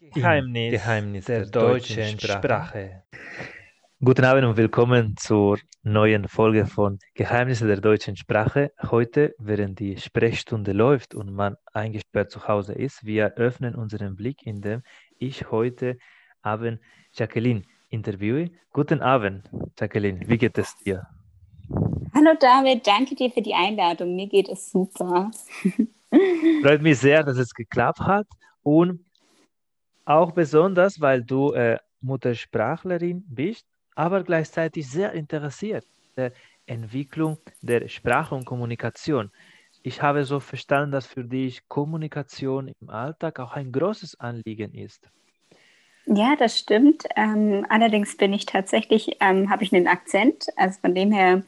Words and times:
Geheimnis, 0.00 0.70
Geheimnis 0.70 1.24
der, 1.24 1.40
der 1.40 1.50
deutschen 1.50 2.20
Sprache. 2.20 2.38
Sprache. 2.38 3.02
Guten 4.00 4.24
Abend 4.24 4.44
und 4.44 4.56
willkommen 4.56 5.16
zur 5.16 5.58
neuen 5.82 6.28
Folge 6.28 6.66
von 6.66 7.00
Geheimnisse 7.14 7.66
der 7.66 7.80
deutschen 7.80 8.16
Sprache. 8.16 8.70
Heute, 8.80 9.34
während 9.38 9.80
die 9.80 9.96
Sprechstunde 9.96 10.70
läuft 10.70 11.16
und 11.16 11.32
man 11.32 11.56
eingesperrt 11.72 12.30
zu 12.30 12.46
Hause 12.46 12.74
ist, 12.74 13.04
wir 13.04 13.34
öffnen 13.34 13.74
unseren 13.74 14.14
Blick, 14.14 14.46
indem 14.46 14.82
ich 15.18 15.50
heute 15.50 15.98
Abend 16.42 16.78
Jacqueline 17.12 17.62
interviewe. 17.88 18.52
Guten 18.70 19.00
Abend, 19.00 19.50
Jacqueline, 19.76 20.20
wie 20.28 20.38
geht 20.38 20.58
es 20.58 20.76
dir? 20.76 21.08
Hallo 22.14 22.36
David, 22.38 22.86
danke 22.86 23.16
dir 23.16 23.32
für 23.32 23.42
die 23.42 23.54
Einladung. 23.54 24.14
Mir 24.14 24.28
geht 24.28 24.48
es 24.48 24.70
super. 24.70 25.32
Freut 26.62 26.82
mich 26.82 27.00
sehr, 27.00 27.24
dass 27.24 27.36
es 27.36 27.52
geklappt 27.52 27.98
hat 27.98 28.28
und 28.62 29.07
auch 30.08 30.32
besonders, 30.32 31.00
weil 31.00 31.22
du 31.22 31.52
äh, 31.52 31.78
Muttersprachlerin 32.00 33.24
bist, 33.28 33.66
aber 33.94 34.22
gleichzeitig 34.22 34.88
sehr 34.88 35.12
interessiert 35.12 35.86
der 36.16 36.32
Entwicklung 36.66 37.38
der 37.60 37.88
Sprache 37.88 38.34
und 38.34 38.44
Kommunikation. 38.46 39.30
Ich 39.82 40.00
habe 40.02 40.24
so 40.24 40.40
verstanden, 40.40 40.92
dass 40.92 41.06
für 41.06 41.24
dich 41.24 41.68
Kommunikation 41.68 42.72
im 42.80 42.90
Alltag 42.90 43.38
auch 43.38 43.52
ein 43.52 43.70
großes 43.70 44.18
Anliegen 44.18 44.74
ist. 44.74 45.08
Ja, 46.06 46.36
das 46.36 46.58
stimmt. 46.58 47.04
Ähm, 47.16 47.66
allerdings 47.68 48.16
bin 48.16 48.32
ich 48.32 48.46
tatsächlich, 48.46 49.18
ähm, 49.20 49.50
habe 49.50 49.62
ich 49.62 49.74
einen 49.74 49.88
Akzent. 49.88 50.46
Also 50.56 50.80
von 50.80 50.94
dem 50.94 51.12
her, 51.12 51.42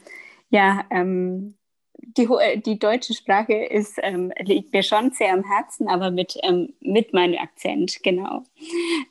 ja, 0.49 0.85
ähm, 0.91 1.55
die, 2.01 2.25
äh, 2.25 2.57
die 2.57 2.79
deutsche 2.79 3.13
Sprache 3.13 3.53
ist, 3.53 3.99
ähm, 4.01 4.31
liegt 4.39 4.73
mir 4.73 4.83
schon 4.83 5.11
sehr 5.11 5.33
am 5.33 5.43
Herzen, 5.43 5.87
aber 5.87 6.11
mit, 6.11 6.37
ähm, 6.43 6.73
mit 6.81 7.13
meinem 7.13 7.39
Akzent, 7.39 8.01
genau. 8.03 8.43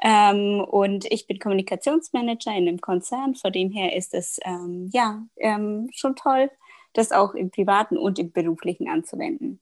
Ähm, 0.02 0.60
und 0.60 1.04
ich 1.06 1.26
bin 1.26 1.38
Kommunikationsmanager 1.38 2.50
in 2.50 2.68
einem 2.68 2.80
Konzern, 2.80 3.34
von 3.34 3.52
dem 3.52 3.70
her 3.70 3.96
ist 3.96 4.14
es 4.14 4.38
ähm, 4.44 4.88
ja 4.92 5.22
ähm, 5.36 5.88
schon 5.92 6.16
toll, 6.16 6.50
das 6.92 7.12
auch 7.12 7.34
im 7.34 7.50
privaten 7.50 7.96
und 7.96 8.18
im 8.18 8.32
beruflichen 8.32 8.88
anzuwenden. 8.88 9.60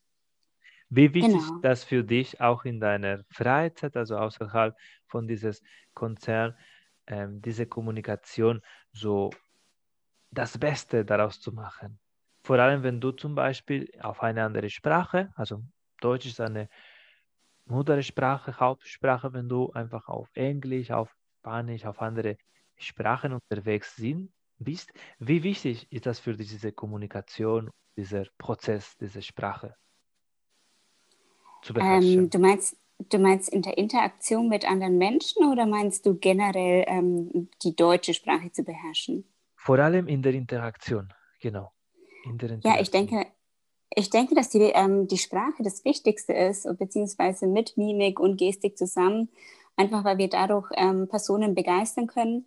Wie 0.91 1.13
wichtig 1.13 1.35
genau. 1.35 1.57
ist 1.57 1.63
das 1.63 1.85
für 1.85 2.03
dich 2.03 2.41
auch 2.41 2.65
in 2.65 2.81
deiner 2.81 3.23
Freizeit, 3.31 3.97
also 3.97 4.17
außerhalb 4.17 4.75
von 5.07 5.29
dieses 5.29 5.63
Konzern, 5.93 6.57
ähm, 7.07 7.43
diese 7.43 7.67
Kommunikation 7.67 8.63
so 8.93 9.31
das 10.31 10.57
Beste 10.57 11.05
daraus 11.05 11.41
zu 11.41 11.53
machen? 11.53 11.99
Vor 12.49 12.59
allem, 12.59 12.83
wenn 12.83 12.99
du 12.99 13.11
zum 13.11 13.35
Beispiel 13.35 13.91
auf 14.01 14.23
eine 14.23 14.43
andere 14.43 14.71
Sprache, 14.71 15.31
also 15.37 15.61
Deutsch 16.01 16.25
ist 16.25 16.41
eine 16.41 16.71
Muttersprache, 17.67 18.59
Hauptsprache, 18.59 19.35
wenn 19.35 19.51
du 19.51 19.71
einfach 19.73 20.09
auf 20.09 20.31
Englisch, 20.33 20.91
auf 20.91 21.15
Spanisch, 21.41 21.85
auf 21.85 22.01
andere 22.01 22.39
Sprachen 22.79 23.35
unterwegs 23.35 23.97
sind, 23.97 24.33
bist, 24.59 24.91
wie 25.19 25.43
wichtig 25.43 25.93
ist 25.93 26.07
das 26.07 26.21
für 26.21 26.35
dich, 26.35 26.49
diese 26.49 26.73
Kommunikation, 26.73 27.69
dieser 27.99 28.25
Prozess, 28.39 28.97
diese 28.97 29.21
Sprache 29.21 29.77
zu 31.61 31.75
beherrschen? 31.75 32.21
Ähm, 32.21 32.31
du, 32.31 32.39
meinst, 32.39 32.79
du 33.11 33.19
meinst 33.19 33.51
in 33.51 33.61
der 33.61 33.77
Interaktion 33.77 34.49
mit 34.49 34.67
anderen 34.67 34.97
Menschen 34.97 35.53
oder 35.53 35.67
meinst 35.67 36.07
du 36.07 36.15
generell 36.15 36.87
ähm, 36.89 37.51
die 37.63 37.77
deutsche 37.77 38.15
Sprache 38.15 38.51
zu 38.53 38.65
beherrschen? 38.65 39.27
Vor 39.55 39.79
allem 39.81 40.09
in 40.09 40.23
der 40.23 40.33
Interaktion, 40.33 41.13
genau. 41.43 41.73
Ja, 42.65 42.81
ich 42.81 42.91
denke, 42.91 43.27
ich 43.95 44.11
denke, 44.11 44.35
dass 44.35 44.51
die, 44.51 44.59
ähm, 44.59 45.09
die 45.09 45.19
Sprache 45.19 45.63
das 45.63 45.85
Wichtigste 45.85 46.33
ist, 46.33 46.69
beziehungsweise 46.79 47.47
mit 47.47 47.77
Mimik 47.77 48.21
und 48.21 48.37
Gestik 48.37 48.77
zusammen, 48.77 49.29
einfach 49.77 50.05
weil 50.05 50.19
wir 50.19 50.29
dadurch 50.29 50.69
ähm, 50.77 51.09
Personen 51.09 51.55
begeistern 51.55 52.07
können 52.07 52.47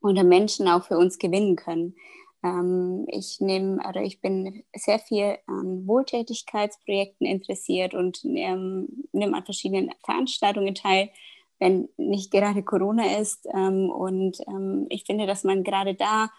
oder 0.00 0.24
Menschen 0.24 0.68
auch 0.68 0.84
für 0.84 0.98
uns 0.98 1.18
gewinnen 1.18 1.56
können. 1.56 1.94
Ähm, 2.42 3.06
ich 3.08 3.40
nehme 3.40 3.86
oder 3.86 4.02
ich 4.02 4.20
bin 4.20 4.64
sehr 4.74 4.98
viel 4.98 5.38
an 5.46 5.86
Wohltätigkeitsprojekten 5.86 7.26
interessiert 7.26 7.94
und 7.94 8.24
nehme 8.24 8.86
an 9.12 9.44
verschiedenen 9.44 9.90
Veranstaltungen 10.04 10.74
teil, 10.74 11.10
wenn 11.58 11.88
nicht 11.96 12.30
gerade 12.30 12.62
Corona 12.62 13.18
ist. 13.18 13.46
Ähm, 13.52 13.90
und 13.90 14.38
ähm, 14.46 14.86
ich 14.88 15.04
finde, 15.04 15.26
dass 15.26 15.44
man 15.44 15.64
gerade 15.64 15.94
da 15.94 16.30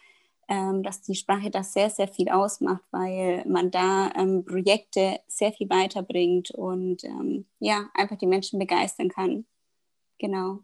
dass 0.83 1.01
die 1.01 1.15
Sprache 1.15 1.49
das 1.49 1.73
sehr, 1.73 1.89
sehr 1.89 2.07
viel 2.07 2.29
ausmacht, 2.29 2.83
weil 2.91 3.43
man 3.47 3.71
da 3.71 4.11
ähm, 4.15 4.43
Projekte 4.43 5.19
sehr 5.27 5.51
viel 5.53 5.69
weiterbringt 5.69 6.51
und 6.51 7.03
ähm, 7.03 7.45
ja, 7.59 7.89
einfach 7.93 8.17
die 8.17 8.27
Menschen 8.27 8.59
begeistern 8.59 9.09
kann. 9.09 9.45
Genau. 10.19 10.59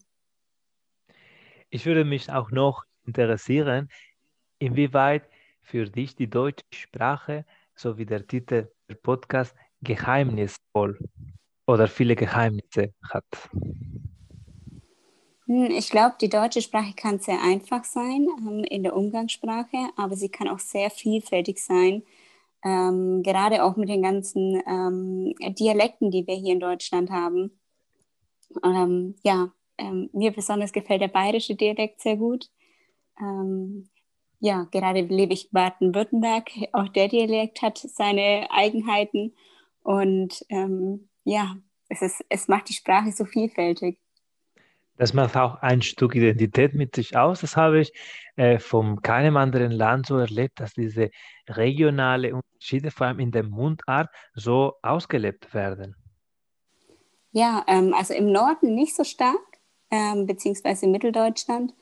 Ich 1.70 1.86
würde 1.86 2.06
mich 2.06 2.32
auch 2.32 2.52
noch 2.52 2.84
interessieren, 3.06 3.90
inwieweit 4.60 5.24
für 5.62 5.86
dich 5.86 6.16
die 6.16 6.30
deutsche 6.30 6.66
Sprache, 6.74 7.46
so 7.76 7.98
wie 7.98 8.06
der 8.06 8.26
Titel 8.28 8.70
der 8.90 8.96
Podcast, 8.96 9.56
geheimnisvoll 9.82 10.98
oder 11.66 11.88
viele 11.88 12.16
Geheimnisse 12.16 12.94
hat. 13.04 13.26
Hm, 15.48 15.72
ich 15.72 15.90
glaube, 15.90 16.16
die 16.22 16.30
deutsche 16.30 16.62
Sprache 16.62 16.94
kann 16.96 17.20
sehr 17.20 17.42
einfach 17.42 17.84
sein 17.86 18.28
ähm, 18.40 18.64
in 18.66 18.84
der 18.84 18.96
Umgangssprache, 18.96 19.78
aber 19.96 20.16
sie 20.16 20.30
kann 20.30 20.48
auch 20.50 20.60
sehr 20.60 20.90
vielfältig 20.90 21.60
sein. 21.64 22.04
Ähm, 22.64 23.24
gerade 23.24 23.64
auch 23.64 23.78
mit 23.78 23.90
den 23.90 24.02
ganzen 24.04 24.62
ähm, 24.68 25.34
Dialekten, 25.56 26.12
die 26.12 26.28
wir 26.28 26.36
hier 26.36 26.54
in 26.54 26.60
Deutschland 26.60 27.12
haben. 27.12 27.52
Ähm, 28.64 29.16
ja, 29.24 29.52
ähm, 29.78 30.10
mir 30.14 30.32
besonders 30.32 30.72
gefällt 30.74 31.02
der 31.02 31.08
bayerische 31.10 31.56
Dialekt 31.56 32.02
sehr 32.02 32.18
gut. 32.18 32.50
Ähm, 33.20 33.90
ja, 34.40 34.66
gerade 34.72 35.02
lebe 35.02 35.34
ich 35.34 35.46
in 35.46 35.52
Baden-Württemberg. 35.54 36.52
Auch 36.74 36.90
der 36.90 37.08
Dialekt 37.10 37.62
hat 37.62 37.78
seine 37.80 38.48
Eigenheiten 38.52 39.34
und 39.84 40.46
ja, 41.24 41.58
es, 41.90 42.02
ist, 42.02 42.26
es 42.30 42.48
macht 42.48 42.70
die 42.70 42.74
Sprache 42.74 43.12
so 43.12 43.26
vielfältig. 43.26 44.00
Das 44.98 45.14
macht 45.14 45.38
auch 45.38 45.62
ein 45.62 45.82
Stück 45.82 46.16
Identität 46.16 46.74
mit 46.74 46.96
sich 46.96 47.16
aus. 47.16 47.42
Das 47.42 47.56
habe 47.56 47.80
ich 47.80 47.94
äh, 48.36 48.60
von 48.60 49.02
keinem 49.02 49.38
anderen 49.38 49.72
Land 49.72 50.08
so 50.08 50.18
erlebt, 50.18 50.60
dass 50.60 50.74
diese 50.74 51.12
regionale 51.48 52.34
Unterschiede, 52.36 52.92
vor 52.92 53.08
allem 53.08 53.20
in 53.20 53.32
der 53.32 53.44
Mundart, 53.44 54.10
so 54.34 54.74
ausgelebt 54.82 55.54
werden. 55.54 55.96
Ja, 57.32 57.64
ähm, 57.68 57.94
also 57.94 58.14
im 58.14 58.32
Norden 58.32 58.74
nicht 58.74 58.96
so 58.96 59.04
stark, 59.04 59.38
ähm, 59.92 60.26
beziehungsweise 60.26 60.86
in 60.86 60.92
Mitteldeutschland. 60.92 61.74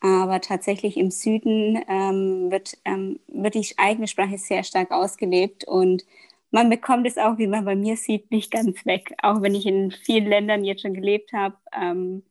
Aber 0.00 0.40
tatsächlich 0.40 0.96
im 0.96 1.10
Süden 1.10 1.82
ähm, 1.88 2.50
wird, 2.50 2.76
ähm, 2.84 3.18
wird 3.26 3.54
die 3.54 3.66
eigene 3.78 4.06
Sprache 4.06 4.38
sehr 4.38 4.62
stark 4.62 4.92
ausgelebt 4.92 5.64
und 5.64 6.04
man 6.50 6.70
bekommt 6.70 7.06
es 7.06 7.18
auch, 7.18 7.36
wie 7.38 7.46
man 7.46 7.64
bei 7.64 7.76
mir 7.76 7.96
sieht, 7.96 8.30
nicht 8.30 8.50
ganz 8.50 8.86
weg. 8.86 9.14
Auch 9.22 9.42
wenn 9.42 9.54
ich 9.54 9.66
in 9.66 9.90
vielen 9.90 10.26
Ländern 10.26 10.64
jetzt 10.64 10.82
schon 10.82 10.94
gelebt 10.94 11.32
habe, 11.32 11.56
ähm, 11.78 12.22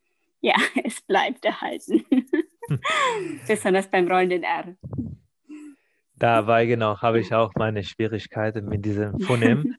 ja, 0.47 0.55
es 0.83 1.01
bleibt 1.01 1.45
erhalten. 1.45 2.05
Besonders 3.47 3.89
beim 3.89 4.07
rollenden 4.07 4.43
R. 4.43 4.75
Dabei 6.15 6.65
genau 6.65 6.99
habe 6.99 7.19
ich 7.19 7.33
auch 7.33 7.51
meine 7.55 7.83
Schwierigkeiten 7.83 8.65
mit 8.65 8.83
diesem 8.85 9.19
Phonem. 9.19 9.75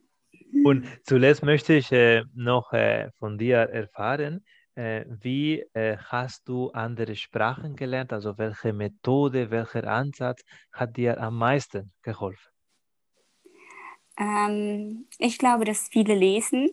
Und 0.64 0.86
zuletzt 1.04 1.42
möchte 1.42 1.74
ich 1.74 1.90
äh, 1.92 2.22
noch 2.34 2.72
äh, 2.72 3.10
von 3.18 3.38
dir 3.38 3.58
erfahren, 3.58 4.44
äh, 4.74 5.04
wie 5.08 5.64
äh, 5.72 5.96
hast 5.96 6.48
du 6.48 6.70
andere 6.70 7.16
Sprachen 7.16 7.74
gelernt? 7.74 8.12
Also 8.12 8.38
welche 8.38 8.72
Methode, 8.72 9.50
welcher 9.50 9.84
Ansatz 9.84 10.42
hat 10.72 10.96
dir 10.96 11.20
am 11.20 11.36
meisten 11.36 11.92
geholfen? 12.02 12.52
Ähm, 14.18 15.06
ich 15.18 15.38
glaube, 15.38 15.64
dass 15.64 15.88
viele 15.88 16.14
lesen 16.14 16.70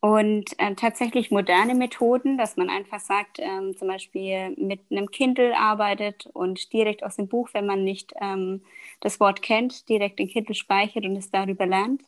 und 0.00 0.58
äh, 0.58 0.74
tatsächlich 0.76 1.30
moderne 1.30 1.74
Methoden, 1.74 2.38
dass 2.38 2.56
man 2.56 2.70
einfach 2.70 3.00
sagt, 3.00 3.38
ähm, 3.38 3.76
zum 3.76 3.88
Beispiel 3.88 4.54
mit 4.56 4.80
einem 4.90 5.10
Kindle 5.10 5.54
arbeitet 5.54 6.26
und 6.32 6.72
direkt 6.72 7.04
aus 7.04 7.16
dem 7.16 7.28
Buch, 7.28 7.50
wenn 7.52 7.66
man 7.66 7.84
nicht 7.84 8.14
ähm, 8.18 8.62
das 9.00 9.20
Wort 9.20 9.42
kennt, 9.42 9.90
direkt 9.90 10.18
den 10.18 10.28
Kindle 10.28 10.54
speichert 10.54 11.04
und 11.04 11.16
es 11.16 11.30
darüber 11.30 11.66
lernt. 11.66 12.02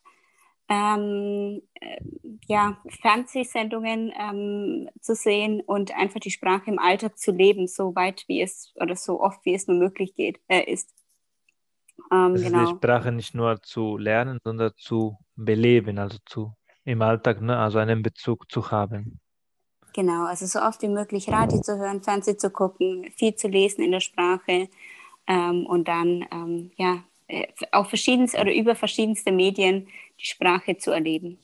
Ähm, 0.70 1.60
äh, 1.74 2.00
ja, 2.46 2.78
Fernsehsendungen 3.02 4.10
ähm, 4.18 4.88
zu 5.00 5.14
sehen 5.14 5.60
und 5.60 5.94
einfach 5.94 6.20
die 6.20 6.30
Sprache 6.30 6.70
im 6.70 6.78
Alltag 6.78 7.18
zu 7.18 7.30
leben, 7.30 7.66
so 7.66 7.94
weit 7.94 8.24
wie 8.26 8.40
es 8.40 8.72
oder 8.76 8.96
so 8.96 9.20
oft 9.20 9.44
wie 9.44 9.54
es 9.54 9.66
nur 9.66 9.76
möglich 9.76 10.14
geht, 10.14 10.40
äh, 10.48 10.62
ist. 10.62 10.94
Ähm, 12.10 12.32
also 12.32 12.44
genau. 12.44 12.64
die 12.64 12.76
Sprache 12.76 13.12
nicht 13.12 13.34
nur 13.34 13.60
zu 13.60 13.98
lernen, 13.98 14.38
sondern 14.42 14.72
zu 14.78 15.18
beleben, 15.36 15.98
also 15.98 16.16
zu 16.24 16.54
im 16.84 17.02
Alltag, 17.02 17.40
ne? 17.40 17.56
also 17.56 17.78
einen 17.78 18.02
Bezug 18.02 18.50
zu 18.50 18.70
haben. 18.70 19.18
Genau, 19.94 20.24
also 20.24 20.46
so 20.46 20.60
oft 20.60 20.80
wie 20.82 20.88
möglich 20.88 21.28
Radio 21.28 21.60
zu 21.60 21.78
hören, 21.78 22.02
Fernsehen 22.02 22.38
zu 22.38 22.50
gucken, 22.50 23.10
viel 23.16 23.34
zu 23.34 23.48
lesen 23.48 23.82
in 23.84 23.92
der 23.92 24.00
Sprache 24.00 24.68
ähm, 25.26 25.66
und 25.66 25.86
dann 25.86 26.24
ähm, 26.32 26.70
ja 26.76 27.04
äh, 27.28 27.46
auf 27.72 27.88
verschiedenste 27.88 28.40
oder 28.40 28.54
über 28.54 28.74
verschiedenste 28.74 29.32
Medien 29.32 29.88
die 30.18 30.26
Sprache 30.26 30.78
zu 30.78 30.90
erleben. 30.90 31.38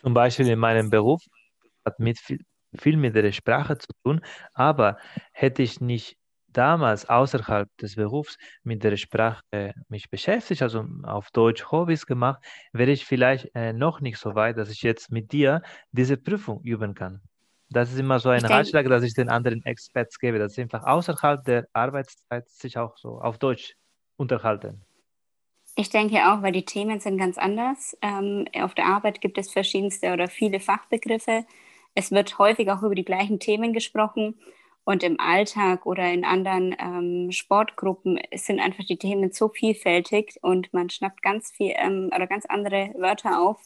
Zum 0.00 0.14
Beispiel 0.14 0.48
in 0.48 0.58
meinem 0.58 0.88
Beruf 0.88 1.22
hat 1.84 1.98
mit, 1.98 2.18
viel 2.18 2.96
mit 2.96 3.14
der 3.14 3.32
Sprache 3.32 3.76
zu 3.78 3.92
tun, 4.02 4.20
aber 4.54 4.96
hätte 5.32 5.62
ich 5.62 5.80
nicht 5.80 6.16
damals 6.52 7.08
außerhalb 7.08 7.68
des 7.78 7.96
Berufs 7.96 8.36
mit 8.62 8.82
der 8.84 8.96
Sprache 8.96 9.40
mich 9.88 10.10
beschäftigt, 10.10 10.62
also 10.62 10.84
auf 11.02 11.30
Deutsch 11.30 11.70
Hobbys 11.70 12.06
gemacht, 12.06 12.42
wäre 12.72 12.90
ich 12.90 13.04
vielleicht 13.04 13.50
äh, 13.54 13.72
noch 13.72 14.00
nicht 14.00 14.18
so 14.18 14.34
weit, 14.34 14.58
dass 14.58 14.70
ich 14.70 14.82
jetzt 14.82 15.10
mit 15.10 15.32
dir 15.32 15.62
diese 15.92 16.16
Prüfung 16.16 16.60
üben 16.62 16.94
kann. 16.94 17.20
Das 17.70 17.90
ist 17.90 17.98
immer 17.98 18.18
so 18.18 18.28
ein 18.28 18.44
Ratschlag, 18.44 18.86
dass 18.88 19.02
ich 19.02 19.14
den 19.14 19.30
anderen 19.30 19.64
Experts 19.64 20.18
gebe, 20.18 20.38
dass 20.38 20.54
sie 20.54 20.62
einfach 20.62 20.84
außerhalb 20.84 21.42
der 21.44 21.66
Arbeitszeit 21.72 22.48
sich 22.48 22.76
auch 22.76 22.96
so 22.98 23.20
auf 23.20 23.38
Deutsch 23.38 23.74
unterhalten. 24.16 24.84
Ich 25.74 25.88
denke 25.88 26.16
auch, 26.30 26.42
weil 26.42 26.52
die 26.52 26.66
Themen 26.66 27.00
sind 27.00 27.16
ganz 27.16 27.38
anders. 27.38 27.96
Ähm, 28.02 28.46
auf 28.54 28.74
der 28.74 28.86
Arbeit 28.86 29.22
gibt 29.22 29.38
es 29.38 29.50
verschiedenste 29.50 30.12
oder 30.12 30.28
viele 30.28 30.60
Fachbegriffe. 30.60 31.46
Es 31.94 32.10
wird 32.10 32.38
häufig 32.38 32.70
auch 32.70 32.82
über 32.82 32.94
die 32.94 33.04
gleichen 33.04 33.38
Themen 33.38 33.72
gesprochen. 33.72 34.38
Und 34.84 35.04
im 35.04 35.20
Alltag 35.20 35.86
oder 35.86 36.12
in 36.12 36.24
anderen 36.24 36.74
ähm, 36.78 37.30
Sportgruppen 37.30 38.18
sind 38.34 38.58
einfach 38.58 38.84
die 38.84 38.96
Themen 38.96 39.30
so 39.30 39.48
vielfältig 39.48 40.38
und 40.42 40.72
man 40.72 40.90
schnappt 40.90 41.22
ganz 41.22 41.52
viel 41.52 41.72
ähm, 41.76 42.10
oder 42.14 42.26
ganz 42.26 42.46
andere 42.46 42.92
Wörter 42.98 43.40
auf 43.40 43.60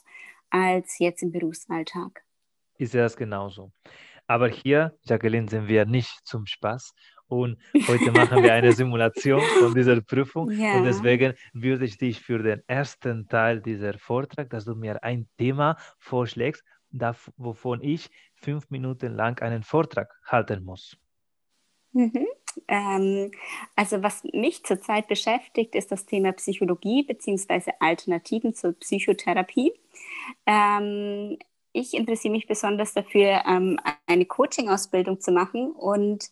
als 0.50 0.98
jetzt 0.98 1.22
im 1.22 1.32
Berufsalltag. 1.32 2.22
Ist 2.78 2.94
das 2.94 3.16
genauso. 3.16 3.72
Aber 4.26 4.48
hier, 4.48 4.98
Jacqueline, 5.04 5.48
sind 5.48 5.68
wir 5.68 5.86
nicht 5.86 6.26
zum 6.26 6.46
Spaß. 6.46 6.94
Und 7.28 7.58
heute 7.88 8.12
machen 8.12 8.42
wir 8.42 8.52
eine 8.52 8.72
Simulation 8.80 9.40
von 9.58 9.74
dieser 9.74 10.00
Prüfung. 10.00 10.50
Ja. 10.50 10.76
Und 10.76 10.84
deswegen 10.84 11.34
würde 11.52 11.84
ich 11.84 11.96
dich 11.98 12.20
für 12.20 12.38
den 12.42 12.62
ersten 12.66 13.26
Teil 13.28 13.60
dieser 13.60 13.98
Vortrag, 13.98 14.50
dass 14.50 14.64
du 14.64 14.74
mir 14.74 15.02
ein 15.02 15.28
Thema 15.38 15.76
vorschlägst, 15.98 16.62
wovon 17.36 17.82
ich 17.82 18.10
fünf 18.34 18.70
Minuten 18.70 19.14
lang 19.14 19.40
einen 19.42 19.62
Vortrag 19.62 20.08
halten 20.24 20.62
muss. 20.64 20.96
Mhm. 21.96 22.26
Ähm, 22.68 23.30
also 23.74 24.02
was 24.02 24.22
mich 24.34 24.64
zurzeit 24.64 25.08
beschäftigt, 25.08 25.74
ist 25.74 25.90
das 25.90 26.04
Thema 26.04 26.32
Psychologie 26.32 27.04
bzw. 27.04 27.72
Alternativen 27.80 28.54
zur 28.54 28.74
Psychotherapie. 28.74 29.72
Ähm, 30.44 31.38
ich 31.72 31.94
interessiere 31.94 32.32
mich 32.32 32.46
besonders 32.46 32.92
dafür, 32.92 33.44
ähm, 33.46 33.80
eine 34.06 34.26
Coaching-Ausbildung 34.26 35.20
zu 35.20 35.32
machen 35.32 35.72
und 35.72 36.30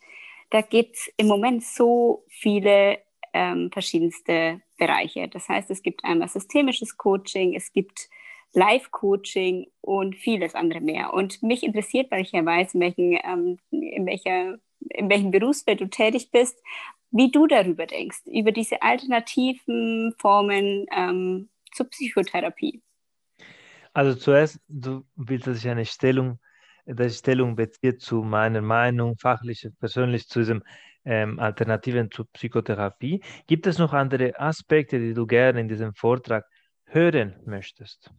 da 0.50 0.60
gibt 0.60 0.96
es 0.96 1.10
im 1.16 1.28
Moment 1.28 1.64
so 1.64 2.24
viele 2.28 2.98
ähm, 3.32 3.70
verschiedenste 3.72 4.60
Bereiche. 4.76 5.28
Das 5.28 5.48
heißt, 5.48 5.70
es 5.70 5.82
gibt 5.82 6.04
einmal 6.04 6.28
systemisches 6.28 6.98
Coaching, 6.98 7.54
es 7.54 7.72
gibt 7.72 8.10
Live-Coaching 8.52 9.66
und 9.80 10.14
vieles 10.14 10.54
andere 10.54 10.80
mehr. 10.80 11.14
Und 11.14 11.42
mich 11.42 11.62
interessiert, 11.62 12.10
weil 12.10 12.22
ich 12.22 12.32
ja 12.32 12.44
weiß, 12.44 12.74
in, 12.74 12.80
welchen, 12.80 13.18
ähm, 13.24 13.58
in 13.70 14.06
welcher 14.06 14.58
in 14.90 15.08
welchem 15.08 15.30
Berufsfeld 15.30 15.80
du 15.80 15.88
tätig 15.88 16.30
bist, 16.30 16.58
wie 17.10 17.30
du 17.30 17.46
darüber 17.46 17.86
denkst, 17.86 18.22
über 18.26 18.52
diese 18.52 18.82
alternativen 18.82 20.14
Formen 20.18 20.86
ähm, 20.94 21.48
zur 21.72 21.88
Psychotherapie. 21.88 22.82
Also 23.92 24.18
zuerst, 24.18 24.60
du 24.68 25.04
willst, 25.14 25.46
dass 25.46 25.58
ich 25.58 25.68
eine 25.68 25.86
Stellung, 25.86 26.40
dass 26.84 27.12
ich 27.12 27.18
Stellung 27.18 27.54
beziehe 27.54 27.96
zu 27.96 28.22
meiner 28.22 28.60
Meinung, 28.60 29.16
fachlich, 29.16 29.68
persönlich 29.78 30.28
zu 30.28 30.40
diesem 30.40 30.64
ähm, 31.04 31.38
Alternativen 31.38 32.10
zur 32.10 32.26
Psychotherapie. 32.32 33.22
Gibt 33.46 33.66
es 33.68 33.78
noch 33.78 33.92
andere 33.92 34.38
Aspekte, 34.38 34.98
die 34.98 35.14
du 35.14 35.26
gerne 35.26 35.60
in 35.60 35.68
diesem 35.68 35.94
Vortrag 35.94 36.44
hören 36.86 37.36
möchtest? 37.46 38.10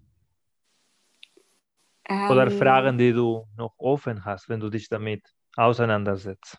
Ähm, 2.07 2.29
Oder 2.29 2.49
Fragen, 2.51 2.97
die 2.97 3.11
du 3.11 3.45
noch 3.57 3.73
offen 3.77 4.23
hast, 4.23 4.47
wenn 4.47 4.61
du 4.61 4.69
dich 4.69 4.87
damit 4.87 5.34
auseinandersetzt? 5.55 6.57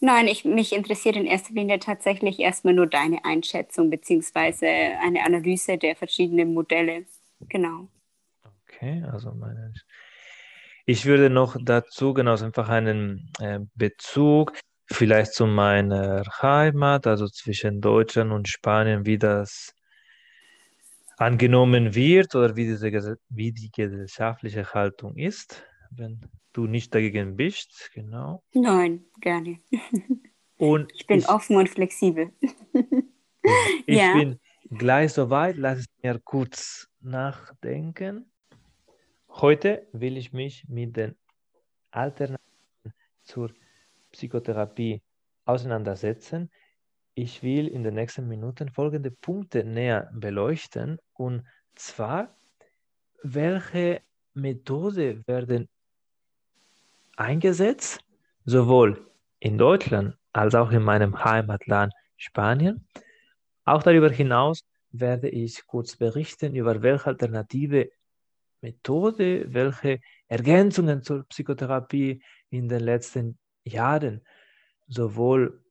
Nein, 0.00 0.28
ich, 0.28 0.44
mich 0.44 0.72
interessiert 0.72 1.16
in 1.16 1.26
erster 1.26 1.52
Linie 1.52 1.78
tatsächlich 1.78 2.38
erstmal 2.38 2.74
nur 2.74 2.86
deine 2.86 3.24
Einschätzung 3.24 3.90
beziehungsweise 3.90 4.66
eine 4.66 5.24
Analyse 5.24 5.76
der 5.76 5.96
verschiedenen 5.96 6.54
Modelle. 6.54 7.06
Genau. 7.48 7.88
Okay, 8.68 9.04
also 9.10 9.32
meine. 9.32 9.72
Ich 10.84 11.04
würde 11.04 11.30
noch 11.30 11.56
dazu 11.60 12.14
genau 12.14 12.36
einfach 12.36 12.68
einen 12.68 13.32
äh, 13.40 13.58
Bezug 13.74 14.52
vielleicht 14.88 15.32
zu 15.32 15.46
meiner 15.46 16.22
Heimat, 16.40 17.06
also 17.06 17.26
zwischen 17.26 17.80
Deutschland 17.80 18.32
und 18.32 18.48
Spanien, 18.48 19.04
wie 19.04 19.18
das 19.18 19.74
angenommen 21.16 21.94
wird 21.94 22.34
oder 22.34 22.54
wie, 22.56 22.66
diese, 22.66 23.16
wie 23.28 23.52
die 23.52 23.70
gesellschaftliche 23.70 24.72
Haltung 24.74 25.16
ist. 25.16 25.64
Wenn 25.90 26.20
du 26.52 26.66
nicht 26.66 26.94
dagegen 26.94 27.36
bist, 27.36 27.90
genau. 27.94 28.42
Nein, 28.52 29.04
gerne. 29.20 29.60
Und 30.58 30.90
ich 30.94 31.06
bin 31.06 31.18
ich, 31.18 31.28
offen 31.28 31.56
und 31.56 31.68
flexibel. 31.68 32.32
ich 33.86 33.98
ja. 33.98 34.14
bin 34.14 34.40
gleich 34.70 35.12
soweit, 35.12 35.56
lass 35.56 35.80
es 35.80 35.86
mir 36.02 36.18
kurz 36.18 36.88
nachdenken. 37.00 38.30
Heute 39.28 39.86
will 39.92 40.16
ich 40.16 40.32
mich 40.32 40.66
mit 40.68 40.96
den 40.96 41.14
Alternativen 41.90 42.40
zur 43.22 43.52
Psychotherapie 44.12 45.02
auseinandersetzen. 45.44 46.50
Ich 47.14 47.42
will 47.42 47.68
in 47.68 47.82
den 47.82 47.94
nächsten 47.94 48.28
Minuten 48.28 48.70
folgende 48.70 49.10
Punkte 49.10 49.64
näher 49.64 50.10
beleuchten. 50.14 50.98
Und 51.12 51.44
zwar, 51.74 52.34
welche 53.22 54.00
Methode 54.32 55.22
werden 55.26 55.68
eingesetzt, 57.16 58.00
sowohl 58.44 59.10
in 59.40 59.58
Deutschland 59.58 60.16
als 60.32 60.54
auch 60.54 60.70
in 60.70 60.82
meinem 60.82 61.24
Heimatland 61.24 61.92
Spanien. 62.16 62.86
Auch 63.64 63.82
darüber 63.82 64.10
hinaus 64.10 64.64
werde 64.92 65.28
ich 65.28 65.66
kurz 65.66 65.96
berichten 65.96 66.54
über 66.54 66.82
welche 66.82 67.06
alternative 67.06 67.90
Methode, 68.60 69.52
welche 69.52 70.00
Ergänzungen 70.28 71.02
zur 71.02 71.24
Psychotherapie 71.24 72.22
in 72.50 72.68
den 72.68 72.80
letzten 72.80 73.38
Jahren 73.64 74.22
sowohl 74.88 75.62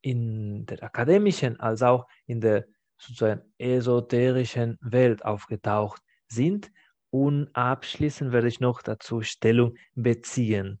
in 0.00 0.64
der 0.66 0.82
akademischen 0.82 1.58
als 1.60 1.82
auch 1.82 2.06
in 2.26 2.40
der 2.40 2.66
sozusagen 2.96 3.42
esoterischen 3.58 4.78
Welt 4.80 5.24
aufgetaucht 5.24 6.02
sind 6.28 6.70
und 7.10 7.54
abschließend 7.54 8.32
werde 8.32 8.48
ich 8.48 8.60
noch 8.60 8.82
dazu 8.82 9.22
Stellung 9.22 9.76
beziehen. 9.94 10.80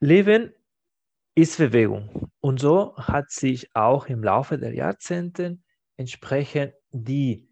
Leben 0.00 0.52
ist 1.34 1.58
Bewegung. 1.58 2.30
Und 2.40 2.60
so 2.60 2.96
hat 2.96 3.30
sich 3.30 3.74
auch 3.74 4.06
im 4.06 4.22
Laufe 4.22 4.58
der 4.58 4.74
Jahrzehnte 4.74 5.58
entsprechend 5.96 6.74
die 6.90 7.48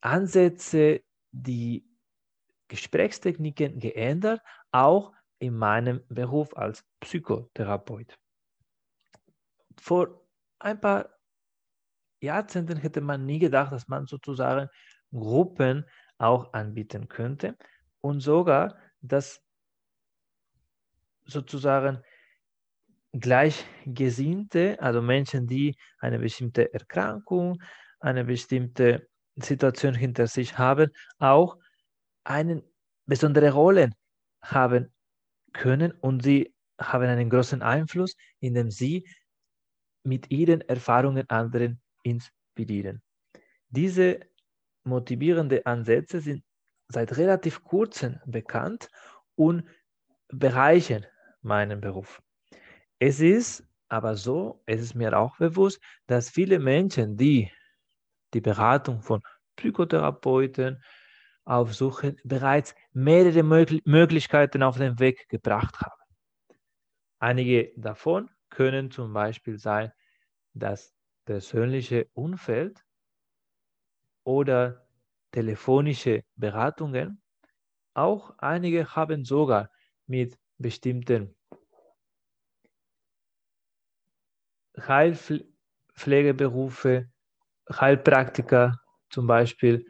Ansätze, 0.00 1.02
die 1.30 1.86
Gesprächstechniken 2.68 3.78
geändert, 3.78 4.40
auch 4.70 5.12
in 5.38 5.56
meinem 5.56 6.02
Beruf 6.08 6.56
als 6.56 6.84
Psychotherapeut. 7.00 8.18
Vor 9.78 10.24
ein 10.58 10.80
paar 10.80 11.10
Jahrzehnten 12.20 12.76
hätte 12.76 13.00
man 13.00 13.26
nie 13.26 13.38
gedacht, 13.38 13.72
dass 13.72 13.88
man 13.88 14.06
sozusagen 14.06 14.68
Gruppen 15.12 15.84
auch 16.18 16.52
anbieten 16.52 17.08
könnte 17.08 17.56
und 18.00 18.20
sogar, 18.20 18.76
dass 19.00 19.42
sozusagen 21.24 22.02
Gleichgesinnte, 23.12 24.78
also 24.80 25.02
Menschen, 25.02 25.46
die 25.46 25.76
eine 25.98 26.18
bestimmte 26.18 26.72
Erkrankung, 26.72 27.62
eine 28.00 28.24
bestimmte 28.24 29.08
Situation 29.36 29.94
hinter 29.94 30.26
sich 30.26 30.56
haben, 30.58 30.90
auch 31.18 31.58
eine 32.24 32.62
besondere 33.06 33.52
Rolle 33.52 33.90
haben 34.40 34.92
können 35.52 35.92
und 35.92 36.22
sie 36.22 36.54
haben 36.80 37.04
einen 37.04 37.30
großen 37.30 37.62
Einfluss, 37.62 38.16
indem 38.40 38.70
sie 38.70 39.06
mit 40.04 40.30
ihren 40.30 40.62
Erfahrungen 40.62 41.28
anderen 41.28 41.80
inspirieren. 42.02 43.02
Diese 43.68 44.20
motivierende 44.84 45.64
Ansätze 45.66 46.20
sind 46.20 46.44
seit 46.88 47.16
relativ 47.16 47.62
kurzem 47.64 48.20
bekannt 48.26 48.88
und 49.34 49.64
bereichern 50.28 51.06
meinen 51.42 51.80
Beruf. 51.80 52.22
Es 52.98 53.20
ist 53.20 53.64
aber 53.88 54.16
so, 54.16 54.62
es 54.66 54.80
ist 54.80 54.94
mir 54.94 55.18
auch 55.18 55.36
bewusst, 55.38 55.80
dass 56.06 56.30
viele 56.30 56.58
Menschen, 56.58 57.16
die 57.16 57.50
die 58.34 58.40
Beratung 58.40 59.02
von 59.02 59.22
Psychotherapeuten 59.56 60.82
aufsuchen, 61.44 62.16
bereits 62.24 62.74
mehrere 62.92 63.42
Möglichkeiten 63.42 64.62
auf 64.62 64.78
den 64.78 64.98
Weg 64.98 65.28
gebracht 65.28 65.80
haben. 65.80 66.00
Einige 67.18 67.72
davon 67.76 68.30
können 68.48 68.90
zum 68.90 69.12
Beispiel 69.12 69.58
sein, 69.58 69.92
das 70.54 70.94
persönliche 71.24 72.08
Umfeld 72.14 72.84
oder 74.24 74.86
telefonische 75.32 76.22
Beratungen, 76.36 77.22
auch 77.94 78.34
einige 78.38 78.94
haben 78.94 79.24
sogar 79.24 79.70
mit 80.06 80.38
bestimmten 80.58 81.34
Heilpflegeberufe, 84.78 87.10
Heilpraktiker 87.70 88.78
zum 89.10 89.26
Beispiel 89.26 89.84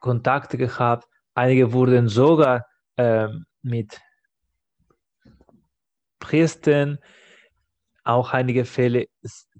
Kontakte 0.00 0.56
gehabt. 0.56 1.06
Einige 1.34 1.72
wurden 1.72 2.08
sogar 2.08 2.66
ähm, 2.96 3.44
mit 3.62 4.00
Priestern, 6.18 6.98
auch 8.02 8.32
einige 8.32 8.64
Fälle 8.64 9.06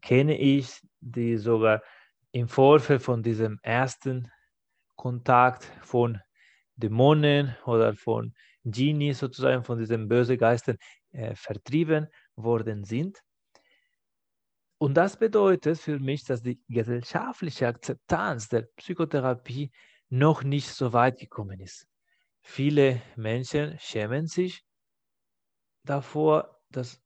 kenne 0.01 0.39
ich, 0.39 0.81
die 1.01 1.37
sogar 1.37 1.83
im 2.35 2.49
Vorfeld 2.49 3.01
von 3.01 3.23
diesem 3.23 3.61
ersten 3.63 4.29
Kontakt 4.97 5.63
von 5.83 6.21
Dämonen 6.75 7.57
oder 7.65 7.95
von 7.95 8.35
Genie 8.65 9.13
sozusagen, 9.13 9.63
von 9.63 9.79
diesen 9.79 10.09
bösen 10.09 10.37
Geistern 10.37 10.77
äh, 11.13 11.37
vertrieben 11.37 12.09
worden 12.35 12.83
sind. 12.83 13.23
Und 14.79 14.95
das 14.95 15.17
bedeutet 15.17 15.79
für 15.79 16.01
mich, 16.01 16.25
dass 16.25 16.43
die 16.43 16.61
gesellschaftliche 16.69 17.69
Akzeptanz 17.69 18.49
der 18.49 18.63
Psychotherapie 18.63 19.71
noch 20.09 20.43
nicht 20.43 20.69
so 20.69 20.93
weit 20.93 21.21
gekommen 21.21 21.61
ist. 21.61 21.87
Viele 22.43 23.01
Menschen 23.15 23.79
schämen 23.79 24.27
sich 24.27 24.65
davor, 25.85 26.61
dass 26.71 27.01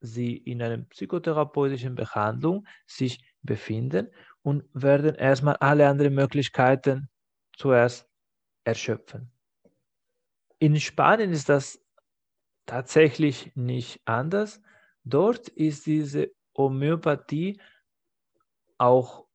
sie 0.00 0.36
in 0.36 0.60
einer 0.60 0.84
psychotherapeutischen 0.84 1.94
Behandlung 1.94 2.66
sich 2.86 3.24
befinden 3.42 4.10
und 4.48 4.64
werden 4.72 5.14
erstmal 5.14 5.56
alle 5.56 5.86
anderen 5.86 6.14
Möglichkeiten 6.14 7.10
zuerst 7.54 8.08
erschöpfen. 8.64 9.30
In 10.58 10.80
Spanien 10.80 11.32
ist 11.32 11.50
das 11.50 11.84
tatsächlich 12.64 13.52
nicht 13.54 14.00
anders. 14.06 14.62
Dort 15.04 15.48
ist 15.48 15.84
diese 15.84 16.30
Homöopathie 16.56 17.60
auch 18.78 19.26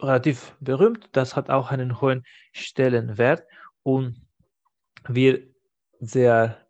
relativ 0.00 0.56
berühmt. 0.58 1.08
Das 1.12 1.36
hat 1.36 1.48
auch 1.48 1.70
einen 1.70 2.00
hohen 2.00 2.24
Stellenwert 2.50 3.46
und 3.84 4.20
wird 5.06 5.48
sehr 6.00 6.66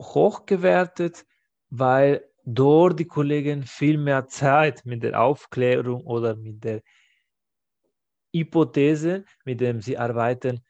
hoch 0.00 0.46
gewertet, 0.46 1.24
weil 1.70 2.28
dort 2.54 2.98
die 2.98 3.06
Kollegen 3.06 3.62
viel 3.62 3.98
mehr 3.98 4.26
Zeit 4.26 4.86
mit 4.86 5.02
der 5.02 5.20
Aufklärung 5.20 6.04
oder 6.06 6.34
mit 6.34 6.64
der 6.64 6.80
Hypothese, 8.32 9.24
mit 9.44 9.60
dem 9.60 9.80
sie 9.80 9.98
arbeiten, 9.98 10.64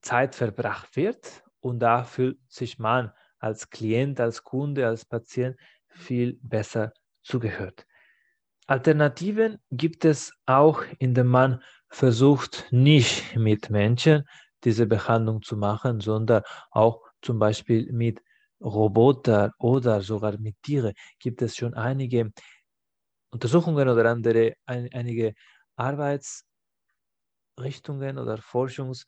Zeit 0.00 0.34
verbracht 0.34 0.96
wird 0.96 1.44
und 1.60 1.80
da 1.80 2.04
fühlt 2.04 2.38
sich 2.48 2.78
man 2.78 3.12
als 3.38 3.68
Klient, 3.68 4.20
als 4.20 4.42
Kunde, 4.42 4.86
als 4.86 5.04
Patient 5.04 5.56
viel 5.88 6.38
besser 6.42 6.92
zugehört. 7.22 7.86
Alternativen 8.66 9.58
gibt 9.70 10.06
es 10.06 10.32
auch, 10.46 10.82
indem 10.98 11.26
man 11.26 11.62
versucht, 11.88 12.66
nicht 12.70 13.36
mit 13.36 13.68
Menschen 13.68 14.26
diese 14.64 14.86
Behandlung 14.86 15.42
zu 15.42 15.58
machen, 15.58 16.00
sondern 16.00 16.42
auch 16.70 17.02
zum 17.20 17.38
Beispiel 17.38 17.92
mit 17.92 18.22
Robotern 18.64 19.52
oder 19.58 20.00
sogar 20.02 20.38
mit 20.38 20.56
Tieren. 20.62 20.94
Gibt 21.20 21.42
es 21.42 21.56
schon 21.56 21.74
einige 21.74 22.32
Untersuchungen 23.30 23.88
oder 23.88 24.10
andere, 24.10 24.54
ein, 24.66 24.88
einige 24.92 25.34
Arbeitsrichtungen 25.76 26.46
oder 28.18 28.38
Forschungsansätze, 28.38 29.06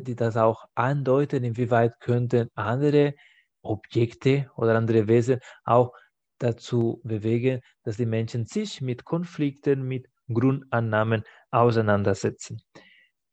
die 0.00 0.14
das 0.16 0.36
auch 0.36 0.64
andeuten, 0.74 1.44
inwieweit 1.44 2.00
könnten 2.00 2.48
andere 2.54 3.14
Objekte 3.62 4.50
oder 4.56 4.76
andere 4.76 5.08
Wesen 5.08 5.40
auch 5.64 5.92
dazu 6.38 7.00
bewegen, 7.04 7.60
dass 7.82 7.96
die 7.96 8.06
Menschen 8.06 8.46
sich 8.46 8.80
mit 8.80 9.04
Konflikten, 9.04 9.82
mit 9.82 10.06
Grundannahmen 10.32 11.24
auseinandersetzen. 11.50 12.60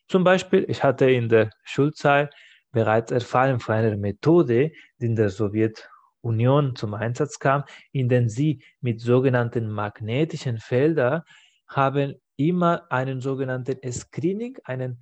Zum 0.10 0.24
Beispiel, 0.24 0.66
ich 0.70 0.84
hatte 0.84 1.10
in 1.10 1.30
der 1.30 1.50
Schulzeit 1.64 2.34
bereits 2.74 3.12
erfahren 3.12 3.62
von 3.62 3.76
einer 3.76 3.96
Methode, 3.96 4.72
die 5.00 5.06
in 5.06 5.16
der 5.16 5.30
Sowjetunion 5.30 6.76
zum 6.76 6.94
Einsatz 6.96 7.40
kam, 7.40 7.64
in 7.94 8.10
der 8.10 8.28
sie 8.28 8.62
mit 8.82 9.00
sogenannten 9.00 9.70
magnetischen 9.70 10.58
Feldern 10.58 11.22
haben 11.68 12.16
immer 12.36 12.92
einen 12.92 13.22
sogenannten 13.22 13.80
Screening, 13.92 14.58
eine 14.66 14.98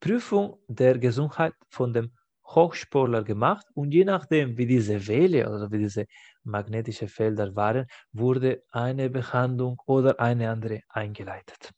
Prüfung 0.00 0.58
der 0.68 0.98
Gesundheit 0.98 1.54
von 1.70 1.92
dem 1.92 2.12
Hochsportler 2.46 3.24
gemacht 3.24 3.66
und 3.74 3.92
je 3.92 4.04
nachdem, 4.04 4.56
wie 4.56 4.66
diese 4.66 5.06
Welle 5.06 5.50
oder 5.50 5.70
wie 5.70 5.78
diese 5.78 6.06
magnetische 6.44 7.08
Felder 7.08 7.54
waren, 7.56 7.86
wurde 8.12 8.62
eine 8.70 9.10
Behandlung 9.10 9.80
oder 9.86 10.18
eine 10.20 10.50
andere 10.50 10.80
eingeleitet. 10.88 11.72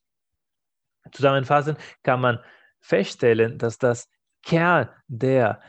Zusammenfassend 1.12 1.78
kann 2.02 2.20
man 2.20 2.38
feststellen, 2.80 3.58
dass 3.58 3.78
das 3.78 4.08
Kern 4.42 4.88
der 5.06 5.60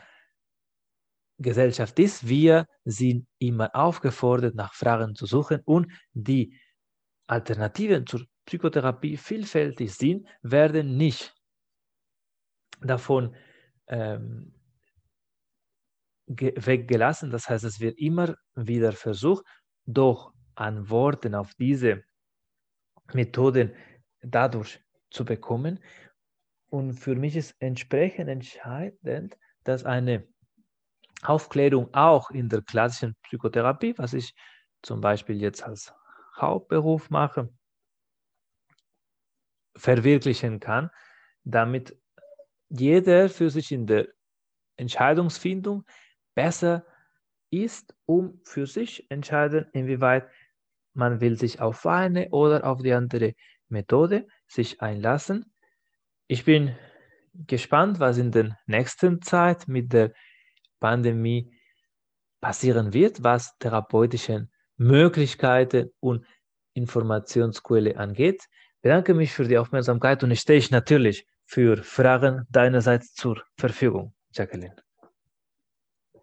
Gesellschaft 1.38 1.98
ist. 1.98 2.26
Wir 2.26 2.66
sind 2.84 3.26
immer 3.38 3.74
aufgefordert, 3.74 4.54
nach 4.54 4.74
Fragen 4.74 5.14
zu 5.14 5.26
suchen 5.26 5.60
und 5.64 5.92
die 6.12 6.58
Alternativen 7.26 8.06
zur 8.06 8.26
Psychotherapie 8.46 9.16
vielfältig 9.16 9.94
sind, 9.94 10.26
werden 10.42 10.96
nicht 10.96 11.34
davon 12.80 13.36
ähm, 13.86 14.54
weggelassen. 16.26 17.30
Das 17.30 17.48
heißt, 17.48 17.64
es 17.64 17.80
wird 17.80 17.98
immer 17.98 18.36
wieder 18.54 18.92
versucht, 18.92 19.44
doch 19.84 20.32
Antworten 20.54 21.34
auf 21.34 21.54
diese 21.54 22.04
Methoden 23.12 23.74
dadurch 24.20 24.80
zu 25.10 25.24
bekommen. 25.24 25.78
Und 26.72 26.94
für 26.94 27.14
mich 27.14 27.36
ist 27.36 27.54
entsprechend 27.58 28.30
entscheidend, 28.30 29.36
dass 29.62 29.84
eine 29.84 30.26
Aufklärung 31.22 31.92
auch 31.92 32.30
in 32.30 32.48
der 32.48 32.62
klassischen 32.62 33.14
Psychotherapie, 33.24 33.92
was 33.98 34.14
ich 34.14 34.34
zum 34.80 35.02
Beispiel 35.02 35.38
jetzt 35.38 35.62
als 35.62 35.92
Hauptberuf 36.34 37.10
mache, 37.10 37.52
verwirklichen 39.76 40.60
kann, 40.60 40.90
damit 41.44 41.94
jeder 42.70 43.28
für 43.28 43.50
sich 43.50 43.70
in 43.70 43.86
der 43.86 44.08
Entscheidungsfindung 44.76 45.84
besser 46.34 46.86
ist, 47.50 47.94
um 48.06 48.40
für 48.44 48.66
sich 48.66 49.10
entscheiden, 49.10 49.66
inwieweit 49.74 50.26
man 50.94 51.20
will 51.20 51.38
sich 51.38 51.60
auf 51.60 51.84
eine 51.84 52.30
oder 52.30 52.64
auf 52.64 52.80
die 52.80 52.94
andere 52.94 53.34
Methode 53.68 54.26
sich 54.46 54.80
einlassen. 54.80 55.51
Ich 56.32 56.46
bin 56.46 56.74
gespannt, 57.46 58.00
was 58.00 58.16
in 58.16 58.30
der 58.30 58.56
nächsten 58.64 59.20
Zeit 59.20 59.68
mit 59.68 59.92
der 59.92 60.14
Pandemie 60.80 61.52
passieren 62.40 62.94
wird, 62.94 63.22
was 63.22 63.54
therapeutische 63.58 64.48
Möglichkeiten 64.78 65.90
und 66.00 66.24
Informationsquelle 66.72 67.98
angeht. 67.98 68.48
Ich 68.76 68.80
bedanke 68.80 69.12
mich 69.12 69.30
für 69.30 69.44
die 69.44 69.58
Aufmerksamkeit 69.58 70.24
und 70.24 70.30
ich 70.30 70.40
stehe 70.40 70.66
natürlich 70.70 71.26
für 71.44 71.76
Fragen 71.82 72.46
deinerseits 72.48 73.12
zur 73.12 73.42
Verfügung. 73.58 74.14
Jacqueline. 74.32 74.76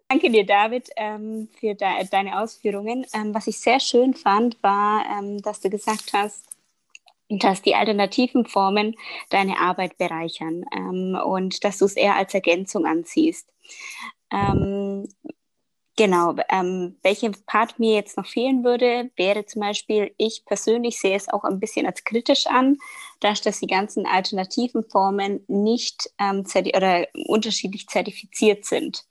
Danke 0.08 0.28
dir, 0.28 0.44
David, 0.44 0.90
ähm, 0.96 1.48
für 1.52 1.76
de 1.76 2.04
deine 2.10 2.40
Ausführungen. 2.40 3.06
Ähm, 3.14 3.32
was 3.32 3.46
ich 3.46 3.60
sehr 3.60 3.78
schön 3.78 4.14
fand, 4.14 4.60
war, 4.60 5.04
ähm, 5.06 5.40
dass 5.40 5.60
du 5.60 5.70
gesagt 5.70 6.10
hast, 6.14 6.49
dass 7.38 7.62
die 7.62 7.74
alternativen 7.74 8.44
Formen 8.44 8.96
deine 9.30 9.58
Arbeit 9.58 9.98
bereichern 9.98 10.64
ähm, 10.74 11.18
und 11.24 11.64
dass 11.64 11.78
du 11.78 11.84
es 11.84 11.96
eher 11.96 12.16
als 12.16 12.34
Ergänzung 12.34 12.86
anziehst. 12.86 13.52
Ähm, 14.32 15.08
genau, 15.96 16.34
ähm, 16.48 16.98
welcher 17.02 17.30
Part 17.46 17.78
mir 17.78 17.94
jetzt 17.94 18.16
noch 18.16 18.26
fehlen 18.26 18.64
würde, 18.64 19.10
wäre 19.16 19.46
zum 19.46 19.60
Beispiel, 19.60 20.12
ich 20.16 20.44
persönlich 20.44 20.98
sehe 20.98 21.16
es 21.16 21.28
auch 21.28 21.44
ein 21.44 21.60
bisschen 21.60 21.86
als 21.86 22.04
kritisch 22.04 22.46
an, 22.46 22.78
dass, 23.20 23.40
dass 23.42 23.60
die 23.60 23.66
ganzen 23.66 24.06
alternativen 24.06 24.82
Formen 24.84 25.44
nicht 25.46 26.10
oder 26.18 27.06
unterschiedlich 27.26 27.86
zertifiziert 27.86 28.64
sind. 28.64 29.04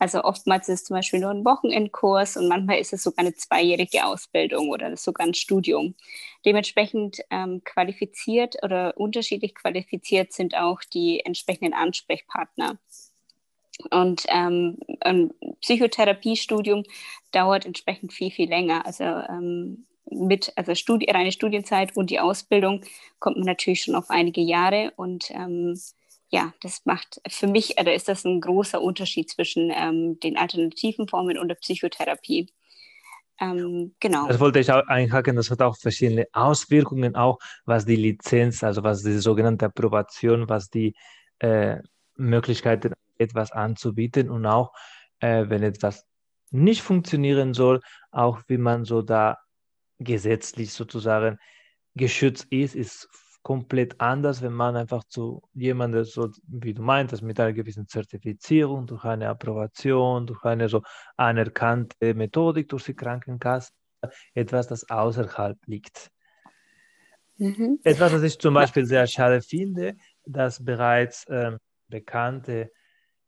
Also 0.00 0.24
oftmals 0.24 0.68
ist 0.70 0.80
es 0.80 0.84
zum 0.86 0.96
Beispiel 0.96 1.20
nur 1.20 1.30
ein 1.30 1.44
Wochenendkurs 1.44 2.38
und 2.38 2.48
manchmal 2.48 2.78
ist 2.78 2.94
es 2.94 3.02
sogar 3.02 3.24
eine 3.24 3.34
zweijährige 3.34 4.06
Ausbildung 4.06 4.70
oder 4.70 4.96
sogar 4.96 5.26
ein 5.26 5.34
Studium. 5.34 5.94
Dementsprechend 6.46 7.20
ähm, 7.30 7.62
qualifiziert 7.64 8.56
oder 8.62 8.96
unterschiedlich 8.96 9.54
qualifiziert 9.54 10.32
sind 10.32 10.56
auch 10.56 10.80
die 10.84 11.20
entsprechenden 11.20 11.74
Ansprechpartner. 11.74 12.78
Und 13.90 14.24
ähm, 14.28 14.78
ein 15.00 15.34
Psychotherapiestudium 15.60 16.84
dauert 17.32 17.66
entsprechend 17.66 18.14
viel, 18.14 18.30
viel 18.30 18.48
länger. 18.48 18.86
Also 18.86 19.04
ähm, 19.04 19.84
mit 20.10 20.50
also 20.56 20.74
Studi 20.74 21.10
reine 21.10 21.30
Studienzeit 21.30 21.94
und 21.94 22.08
die 22.08 22.20
Ausbildung 22.20 22.80
kommt 23.18 23.36
man 23.36 23.46
natürlich 23.46 23.82
schon 23.82 23.94
auf 23.94 24.08
einige 24.08 24.40
Jahre 24.40 24.94
und 24.96 25.30
ähm, 25.30 25.78
ja, 26.30 26.54
das 26.62 26.86
macht 26.86 27.20
für 27.28 27.48
mich, 27.48 27.78
oder 27.78 27.92
ist 27.92 28.08
das 28.08 28.24
ein 28.24 28.40
großer 28.40 28.80
Unterschied 28.80 29.28
zwischen 29.28 29.72
ähm, 29.74 30.18
den 30.20 30.36
alternativen 30.36 31.08
Formen 31.08 31.36
und 31.36 31.48
der 31.48 31.56
Psychotherapie. 31.56 32.52
Ähm, 33.40 33.94
genau. 33.98 34.28
Das 34.28 34.38
wollte 34.38 34.60
ich 34.60 34.70
auch 34.70 34.86
einhaken. 34.86 35.34
Das 35.34 35.50
hat 35.50 35.60
auch 35.60 35.76
verschiedene 35.76 36.26
Auswirkungen, 36.32 37.16
auch 37.16 37.38
was 37.64 37.84
die 37.84 37.96
Lizenz, 37.96 38.62
also 38.62 38.84
was 38.84 39.02
die 39.02 39.18
sogenannte 39.18 39.66
Approbation, 39.66 40.48
was 40.48 40.70
die 40.70 40.94
äh, 41.40 41.78
Möglichkeiten, 42.14 42.94
etwas 43.18 43.50
anzubieten 43.50 44.30
und 44.30 44.46
auch, 44.46 44.72
äh, 45.18 45.46
wenn 45.48 45.62
etwas 45.62 46.06
nicht 46.50 46.82
funktionieren 46.82 47.54
soll, 47.54 47.80
auch 48.12 48.40
wie 48.46 48.56
man 48.56 48.84
so 48.84 49.02
da 49.02 49.38
gesetzlich 49.98 50.72
sozusagen 50.72 51.38
geschützt 51.94 52.46
ist, 52.50 52.74
ist 52.74 53.08
komplett 53.42 54.00
anders, 54.00 54.42
wenn 54.42 54.52
man 54.52 54.76
einfach 54.76 55.04
zu 55.04 55.42
jemandem, 55.54 56.04
so 56.04 56.30
wie 56.46 56.74
du 56.74 56.82
meintest, 56.82 57.22
mit 57.22 57.40
einer 57.40 57.52
gewissen 57.52 57.86
Zertifizierung, 57.88 58.86
durch 58.86 59.04
eine 59.04 59.28
Approbation, 59.28 60.26
durch 60.26 60.44
eine 60.44 60.68
so 60.68 60.82
anerkannte 61.16 62.14
Methodik 62.14 62.68
durch 62.68 62.84
die 62.84 62.94
Krankenkasse, 62.94 63.72
etwas, 64.34 64.66
das 64.68 64.88
außerhalb 64.88 65.58
liegt. 65.66 66.10
Mhm. 67.36 67.80
Etwas, 67.84 68.12
das 68.12 68.22
ich 68.22 68.38
zum 68.38 68.54
Beispiel 68.54 68.84
sehr 68.84 69.06
schade 69.06 69.40
finde, 69.40 69.96
dass 70.26 70.62
bereits 70.62 71.24
ähm, 71.30 71.58
bekannte 71.88 72.70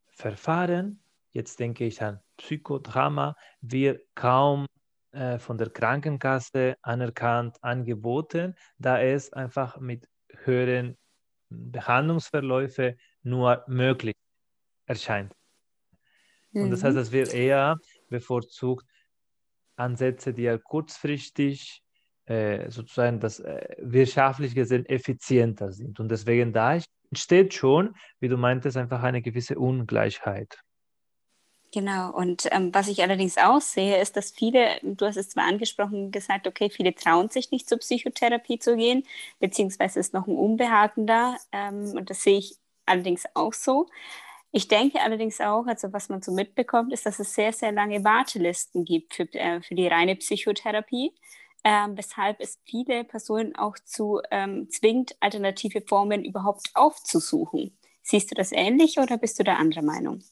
Verfahren, 0.08 1.02
jetzt 1.30 1.58
denke 1.58 1.86
ich 1.86 2.02
an 2.02 2.20
Psychodrama, 2.36 3.34
wir 3.62 4.00
kaum 4.14 4.66
äh, 5.12 5.38
von 5.38 5.58
der 5.58 5.70
Krankenkasse 5.70 6.76
anerkannt 6.82 7.62
angeboten, 7.62 8.54
da 8.78 9.00
es 9.00 9.32
einfach 9.32 9.78
mit 9.78 10.08
höheren 10.44 10.96
Behandlungsverläufen 11.50 12.98
nur 13.22 13.64
möglich 13.66 14.16
erscheint. 14.86 15.34
Mhm. 16.52 16.64
Und 16.64 16.70
das 16.70 16.82
heißt, 16.82 16.94
mhm. 16.94 16.98
dass 17.00 17.12
wir 17.12 17.32
eher 17.32 17.76
bevorzugt 18.08 18.86
Ansätze, 19.76 20.32
die 20.32 20.42
ja 20.42 20.58
kurzfristig 20.58 21.82
äh, 22.26 22.70
sozusagen 22.70 23.20
das 23.20 23.40
äh, 23.40 23.76
wirtschaftlich 23.78 24.54
gesehen 24.54 24.86
effizienter 24.86 25.72
sind. 25.72 25.98
Und 26.00 26.10
deswegen 26.10 26.52
da 26.52 26.78
entsteht 27.10 27.52
schon, 27.52 27.94
wie 28.20 28.28
du 28.28 28.36
meintest, 28.36 28.76
einfach 28.76 29.02
eine 29.02 29.22
gewisse 29.22 29.58
Ungleichheit. 29.58 30.58
Genau, 31.74 32.10
und 32.14 32.46
ähm, 32.52 32.74
was 32.74 32.88
ich 32.88 33.02
allerdings 33.02 33.38
auch 33.38 33.62
sehe, 33.62 33.98
ist, 34.02 34.14
dass 34.16 34.30
viele, 34.30 34.78
du 34.82 35.06
hast 35.06 35.16
es 35.16 35.30
zwar 35.30 35.44
angesprochen, 35.44 36.10
gesagt, 36.10 36.46
okay, 36.46 36.68
viele 36.68 36.94
trauen 36.94 37.30
sich 37.30 37.50
nicht 37.50 37.66
zur 37.66 37.78
Psychotherapie 37.78 38.58
zu 38.58 38.76
gehen, 38.76 39.04
beziehungsweise 39.40 39.98
ist 39.98 40.12
noch 40.12 40.26
ein 40.26 40.36
Unbehagen 40.36 41.06
da. 41.06 41.36
Ähm, 41.50 41.94
und 41.96 42.10
das 42.10 42.22
sehe 42.24 42.36
ich 42.38 42.58
allerdings 42.84 43.24
auch 43.34 43.54
so. 43.54 43.86
Ich 44.52 44.68
denke 44.68 45.00
allerdings 45.00 45.40
auch, 45.40 45.66
also 45.66 45.92
was 45.94 46.10
man 46.10 46.22
so 46.22 46.32
mitbekommt, 46.32 46.92
ist, 46.92 47.06
dass 47.06 47.18
es 47.20 47.34
sehr, 47.34 47.52
sehr 47.54 47.72
lange 47.72 48.04
Wartelisten 48.04 48.84
gibt 48.84 49.14
für, 49.14 49.24
äh, 49.34 49.62
für 49.62 49.74
die 49.74 49.88
reine 49.88 50.16
Psychotherapie, 50.16 51.14
äh, 51.64 51.88
weshalb 51.92 52.40
es 52.40 52.58
viele 52.66 53.04
Personen 53.04 53.56
auch 53.56 53.78
zu 53.84 54.20
ähm, 54.30 54.68
zwingt, 54.70 55.16
alternative 55.20 55.82
Formen 55.82 56.24
überhaupt 56.24 56.70
aufzusuchen. 56.74 57.78
Siehst 58.02 58.30
du 58.30 58.34
das 58.34 58.52
ähnlich 58.52 58.98
oder 58.98 59.18
bist 59.18 59.38
du 59.38 59.44
da 59.44 59.54
anderer 59.56 59.82
Meinung? 59.82 60.22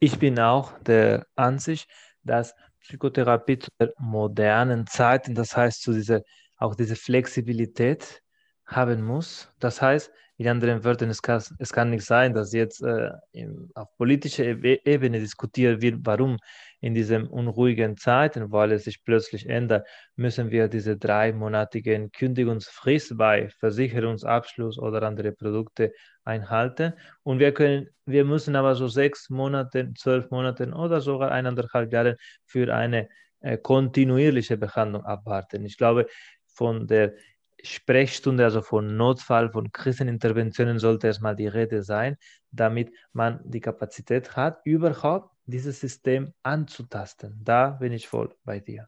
Ich 0.00 0.18
bin 0.18 0.38
auch 0.38 0.78
der 0.80 1.26
Ansicht, 1.34 1.90
dass 2.22 2.54
Psychotherapie 2.80 3.58
zu 3.58 3.70
der 3.80 3.92
modernen 3.98 4.86
Zeit, 4.86 5.26
das 5.36 5.56
heißt 5.56 5.82
zu 5.82 5.92
dieser, 5.92 6.22
auch 6.56 6.74
diese 6.74 6.96
Flexibilität 6.96 8.22
haben 8.64 9.02
muss. 9.04 9.50
Das 9.58 9.82
heißt, 9.82 10.12
in 10.38 10.46
anderen 10.46 10.84
Wörtern, 10.84 11.10
es 11.10 11.20
kann, 11.20 11.42
es 11.58 11.72
kann 11.72 11.90
nicht 11.90 12.04
sein, 12.04 12.32
dass 12.32 12.52
jetzt 12.52 12.80
äh, 12.82 13.10
in, 13.32 13.70
auf 13.74 13.88
politischer 13.96 14.44
Ebene 14.44 15.18
diskutiert 15.18 15.82
wird, 15.82 15.98
warum 16.04 16.38
in 16.80 16.94
diesen 16.94 17.26
unruhigen 17.26 17.96
Zeiten, 17.96 18.52
weil 18.52 18.70
es 18.70 18.84
sich 18.84 19.02
plötzlich 19.04 19.48
ändert, 19.48 19.88
müssen 20.14 20.52
wir 20.52 20.68
diese 20.68 20.96
dreimonatigen 20.96 22.12
Kündigungsfrist 22.12 23.18
bei 23.18 23.48
Versicherungsabschluss 23.58 24.78
oder 24.78 25.02
andere 25.02 25.32
Produkte 25.32 25.92
einhalten. 26.22 26.92
Und 27.24 27.40
wir 27.40 27.52
können, 27.52 27.88
wir 28.06 28.24
müssen 28.24 28.54
aber 28.54 28.76
so 28.76 28.86
sechs 28.86 29.30
Monate, 29.30 29.92
zwölf 29.94 30.30
Monate 30.30 30.70
oder 30.70 31.00
sogar 31.00 31.32
eineinhalb 31.32 31.92
Jahre 31.92 32.16
für 32.44 32.72
eine 32.72 33.08
äh, 33.40 33.58
kontinuierliche 33.58 34.56
Behandlung 34.56 35.04
abwarten. 35.04 35.64
Ich 35.64 35.76
glaube, 35.76 36.06
von 36.46 36.86
der 36.86 37.14
Sprechstunde, 37.62 38.44
also 38.44 38.62
von 38.62 38.96
Notfall, 38.96 39.50
von 39.50 39.72
Kriseninterventionen 39.72 40.78
sollte 40.78 41.08
erstmal 41.08 41.36
die 41.36 41.48
Rede 41.48 41.82
sein, 41.82 42.16
damit 42.50 42.92
man 43.12 43.40
die 43.44 43.60
Kapazität 43.60 44.36
hat, 44.36 44.60
überhaupt 44.64 45.34
dieses 45.46 45.80
System 45.80 46.34
anzutasten. 46.42 47.40
Da 47.42 47.70
bin 47.70 47.92
ich 47.92 48.08
voll 48.08 48.34
bei 48.44 48.60
dir. 48.60 48.86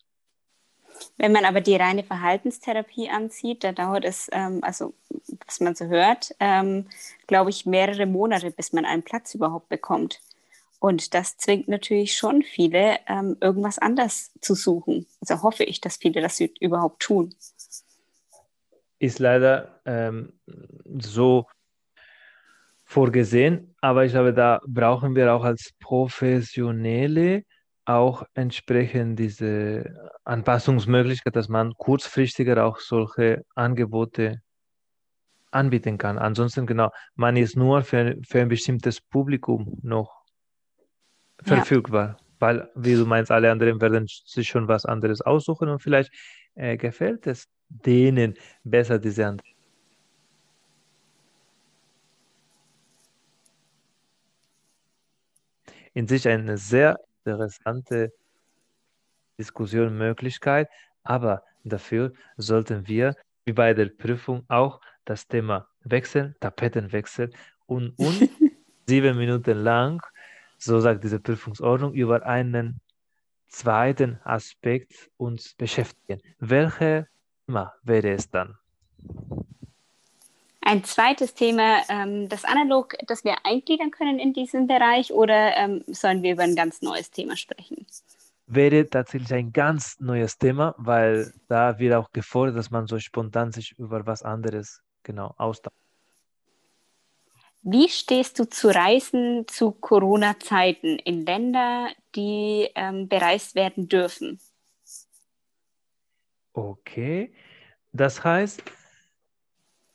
Wenn 1.17 1.33
man 1.33 1.45
aber 1.45 1.61
die 1.61 1.77
reine 1.77 2.05
Verhaltenstherapie 2.05 3.09
anzieht, 3.09 3.65
da 3.65 3.73
dauert 3.73 4.05
es, 4.05 4.29
ähm, 4.33 4.61
also 4.63 4.95
was 5.47 5.61
man 5.61 5.75
so 5.75 5.87
hört, 5.87 6.35
ähm, 6.41 6.87
glaube 7.27 7.51
ich, 7.51 7.67
mehrere 7.67 8.07
Monate, 8.07 8.51
bis 8.51 8.73
man 8.73 8.85
einen 8.85 9.03
Platz 9.03 9.35
überhaupt 9.35 9.69
bekommt. 9.69 10.21
Und 10.79 11.13
das 11.15 11.37
zwingt 11.37 11.69
natürlich 11.69 12.17
schon 12.17 12.43
viele, 12.43 12.99
ähm, 13.07 13.37
irgendwas 13.41 13.79
anders 13.79 14.33
zu 14.41 14.55
suchen. 14.55 15.07
Also 15.21 15.43
hoffe 15.43 15.65
ich, 15.65 15.81
dass 15.81 15.99
viele 15.99 16.23
das 16.23 16.41
überhaupt 16.41 17.03
tun. 17.03 17.35
Ist 19.01 19.19
leider 19.19 19.81
ähm, 19.87 20.35
so 21.01 21.47
vorgesehen, 22.85 23.75
aber 23.81 24.05
ich 24.05 24.13
glaube, 24.13 24.35
da 24.35 24.61
brauchen 24.67 25.15
wir 25.15 25.33
auch 25.33 25.45
als 25.45 25.73
Professionelle 25.81 27.45
auch 27.85 28.25
entsprechend 28.35 29.19
diese 29.19 30.13
Anpassungsmöglichkeit, 30.25 31.35
dass 31.35 31.49
man 31.49 31.73
kurzfristiger 31.75 32.65
auch 32.65 32.79
solche 32.79 33.45
Angebote 33.55 34.43
anbieten 35.51 35.99
kann. 35.99 36.19
Ansonsten, 36.19 36.67
genau, 36.67 36.91
man 37.15 37.37
ist 37.37 37.57
nur 37.57 37.83
für, 37.83 38.17
für 38.29 38.41
ein 38.41 38.49
bestimmtes 38.49 39.01
Publikum 39.01 39.79
noch 39.83 40.25
verfügbar, 41.43 42.19
ja. 42.21 42.27
weil, 42.39 42.71
wie 42.75 42.95
du 42.95 43.07
meinst, 43.07 43.31
alle 43.31 43.51
anderen 43.51 43.81
werden 43.81 44.07
sich 44.07 44.49
schon 44.49 44.69
was 44.69 44.85
anderes 44.85 45.21
aussuchen 45.23 45.69
und 45.69 45.81
vielleicht 45.81 46.13
äh, 46.55 46.77
gefällt 46.77 47.27
es 47.27 47.49
denen 47.71 48.35
besser, 48.65 48.99
diese 48.99 49.27
andere. 49.27 49.49
In 55.95 56.07
sich 56.07 56.29
eine 56.29 56.57
sehr 56.59 56.99
interessante 57.25 58.13
Diskussion, 59.39 59.97
Möglichkeit, 59.97 60.69
aber 61.03 61.43
dafür 61.65 62.13
sollten 62.37 62.87
wir, 62.87 63.15
wie 63.45 63.53
bei 63.53 63.75
der 63.75 63.87
Prüfung, 63.87 64.45
auch 64.49 64.81
das 65.05 65.27
Thema 65.27 65.67
wechseln, 65.83 66.35
Tapetenwechsel 66.41 67.33
und, 67.67 67.99
und 67.99 68.29
sieben 68.87 69.17
Minuten 69.17 69.59
lang, 69.59 70.03
so 70.59 70.79
sagt 70.81 71.03
diese 71.05 71.21
Prüfungsordnung, 71.21 71.95
über 71.95 72.25
einen 72.27 72.81
zweiten 73.49 74.21
Aspekt 74.25 75.11
uns 75.17 75.55
beschäftigen. 75.55 76.21
Welche 76.39 77.09
Thema 77.51 77.75
wäre 77.83 78.13
es 78.13 78.31
dann? 78.31 78.57
Ein 80.61 80.85
zweites 80.85 81.35
Thema, 81.35 81.83
ähm, 81.89 82.29
das 82.29 82.45
analog, 82.45 82.95
das 83.09 83.25
wir 83.25 83.45
eingliedern 83.45 83.91
können 83.91 84.21
in 84.21 84.33
diesem 84.33 84.69
Bereich 84.69 85.13
oder 85.13 85.57
ähm, 85.57 85.83
sollen 85.89 86.23
wir 86.23 86.35
über 86.35 86.45
ein 86.45 86.55
ganz 86.55 86.81
neues 86.81 87.11
Thema 87.11 87.37
sprechen? 87.37 87.87
Wäre 88.47 88.89
tatsächlich 88.89 89.33
ein 89.35 89.53
ganz 89.53 89.99
neues 89.99 90.39
Thema, 90.39 90.77
weil 90.79 91.33
da 91.49 91.77
wird 91.81 91.95
auch 91.95 92.13
gefordert, 92.13 92.57
dass 92.57 92.71
man 92.71 92.87
so 92.87 93.01
spontan 93.01 93.51
sich 93.51 93.77
über 93.79 94.07
was 94.07 94.23
anderes 94.23 94.81
genau 95.03 95.35
austauscht. 95.37 95.77
Wie 97.63 97.89
stehst 97.89 98.39
du 98.39 98.49
zu 98.49 98.69
Reisen 98.69 99.47
zu 99.49 99.73
Corona-Zeiten 99.73 100.99
in 101.01 101.27
Länder, 101.27 101.89
die 102.15 102.69
ähm, 102.77 103.09
bereist 103.09 103.57
werden 103.57 103.89
dürfen? 103.89 104.39
Okay, 106.53 107.33
das 107.93 108.25
heißt, 108.25 108.63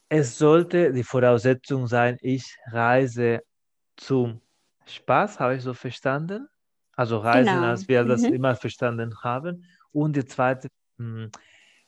es 0.10 0.38
sollte 0.38 0.94
die 0.94 1.04
Voraussetzung 1.04 1.88
sein, 1.88 2.18
ich 2.22 2.56
reise 2.72 3.42
zum 3.98 4.42
Spaß, 4.86 5.40
habe 5.40 5.56
ich 5.56 5.64
so 5.64 5.74
verstanden? 5.74 6.48
Also 6.96 7.18
reisen, 7.18 7.54
genau. 7.54 7.68
als 7.68 7.88
wir 7.88 8.04
mhm. 8.04 8.10
das 8.10 8.24
immer 8.24 8.56
verstanden 8.56 9.16
haben. 9.24 9.66
Und 9.92 10.16
die 10.16 10.26
zweite 10.26 10.70
mh, 10.98 11.24
hm, 11.24 11.32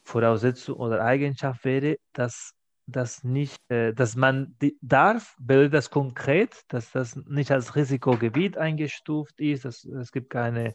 Voraussetzung 0.04 0.78
oder 0.78 1.04
Eigenschaft 1.04 1.64
wäre, 1.66 1.98
dass 2.14 2.54
das 2.88 3.24
nicht, 3.24 3.60
äh, 3.70 3.94
dass 3.94 4.16
man 4.16 4.56
die, 4.62 4.78
darf, 4.82 5.36
bedeutet 5.40 5.74
das 5.74 5.90
konkret, 5.90 6.62
dass 6.70 6.92
das 6.92 7.16
nicht 7.16 7.52
als 7.52 7.76
Risikogebiet 7.76 8.58
eingestuft 8.58 9.40
ist, 9.40 9.66
dass, 9.66 9.84
es 9.84 10.12
gibt 10.12 10.30
keine 10.30 10.74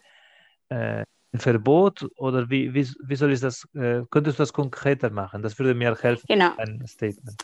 äh, 0.68 1.04
Verbot 1.40 2.06
oder 2.16 2.50
wie, 2.50 2.74
wie, 2.74 2.88
wie 3.04 3.16
soll 3.16 3.32
ich 3.32 3.40
das, 3.40 3.66
äh, 3.74 4.02
könntest 4.10 4.38
du 4.38 4.42
das 4.42 4.52
konkreter 4.52 5.10
machen? 5.10 5.42
Das 5.42 5.58
würde 5.58 5.74
mir 5.74 5.94
helfen, 5.96 6.26
genau. 6.28 6.52
ein 6.56 6.86
Statement. 6.86 7.42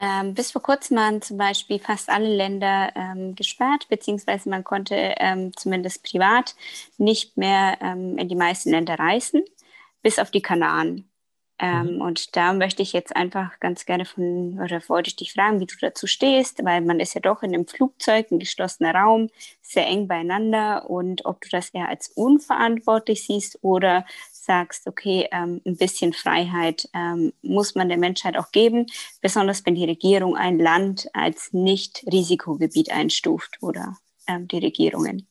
Ähm, 0.00 0.32
bis 0.32 0.50
vor 0.50 0.62
kurzem 0.62 0.96
waren 0.96 1.20
zum 1.20 1.36
Beispiel 1.36 1.78
fast 1.78 2.08
alle 2.08 2.34
Länder 2.34 2.90
ähm, 2.94 3.34
gesperrt, 3.34 3.86
beziehungsweise 3.90 4.48
man 4.48 4.64
konnte 4.64 4.94
ähm, 4.94 5.52
zumindest 5.56 6.02
privat 6.04 6.54
nicht 6.96 7.36
mehr 7.36 7.76
ähm, 7.82 8.16
in 8.16 8.28
die 8.28 8.36
meisten 8.36 8.70
Länder 8.70 8.98
reisen, 8.98 9.42
bis 10.02 10.18
auf 10.18 10.30
die 10.30 10.40
Kanaren. 10.40 11.09
Ähm, 11.62 11.96
mhm. 11.96 12.00
Und 12.00 12.36
da 12.36 12.54
möchte 12.54 12.82
ich 12.82 12.94
jetzt 12.94 13.14
einfach 13.14 13.60
ganz 13.60 13.84
gerne 13.84 14.06
von, 14.06 14.58
oder 14.60 14.80
wollte 14.88 15.08
ich 15.08 15.16
dich 15.16 15.34
fragen, 15.34 15.60
wie 15.60 15.66
du 15.66 15.74
dazu 15.78 16.06
stehst, 16.06 16.64
weil 16.64 16.80
man 16.80 17.00
ist 17.00 17.14
ja 17.14 17.20
doch 17.20 17.42
in 17.42 17.54
einem 17.54 17.66
Flugzeug, 17.66 18.30
ein 18.30 18.38
geschlossener 18.38 18.94
Raum, 18.94 19.28
sehr 19.60 19.86
eng 19.86 20.08
beieinander 20.08 20.88
und 20.88 21.26
ob 21.26 21.42
du 21.42 21.48
das 21.50 21.68
eher 21.70 21.88
als 21.88 22.08
unverantwortlich 22.08 23.26
siehst 23.26 23.58
oder 23.60 24.06
sagst, 24.32 24.86
okay, 24.86 25.28
ähm, 25.32 25.60
ein 25.66 25.76
bisschen 25.76 26.14
Freiheit 26.14 26.88
ähm, 26.94 27.34
muss 27.42 27.74
man 27.74 27.90
der 27.90 27.98
Menschheit 27.98 28.38
auch 28.38 28.52
geben, 28.52 28.86
besonders 29.20 29.64
wenn 29.66 29.74
die 29.74 29.84
Regierung 29.84 30.36
ein 30.36 30.58
Land 30.58 31.08
als 31.12 31.52
Nicht-Risikogebiet 31.52 32.90
einstuft 32.90 33.58
oder 33.60 33.98
ähm, 34.26 34.48
die 34.48 34.58
Regierungen. 34.58 35.26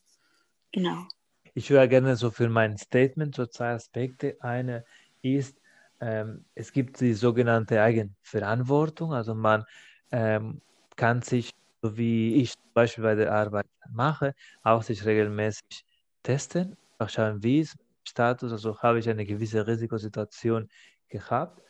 Genau. 0.72 1.08
Ich 1.56 1.72
höre 1.72 1.88
gerne 1.88 2.16
so 2.16 2.30
für 2.30 2.50
mein 2.50 2.78
Statement 2.78 3.36
so 3.36 3.48
zwei 3.48 3.72
Aspekte. 3.72 4.38
Eine 4.42 4.86
ist, 5.22 5.59
ähm, 6.02 6.46
es 6.56 6.72
gibt 6.72 7.00
die 7.02 7.14
sogenannte 7.14 7.82
Eigenverantwortung. 7.82 9.14
Also 9.14 9.36
man 9.36 9.66
ähm, 10.12 10.62
kann 10.96 11.22
sich, 11.22 11.52
so 11.82 11.98
wie 11.98 12.36
ich 12.36 12.54
zum 12.54 12.74
Beispiel 12.74 13.04
bei 13.04 13.16
der 13.16 13.32
Arbeit 13.34 13.66
mache, 13.92 14.34
auch 14.64 14.84
sich 14.84 15.06
regelmäßig 15.06 15.86
testen, 16.24 16.78
auch 16.98 17.10
schauen, 17.10 17.44
wie 17.44 17.62
es 17.62 17.76
Status, 18.04 18.52
also 18.52 18.78
habe 18.82 19.00
ich 19.00 19.10
eine 19.10 19.26
gewisse 19.26 19.66
Risikosituation 19.68 20.68
gehabt. 21.10 21.62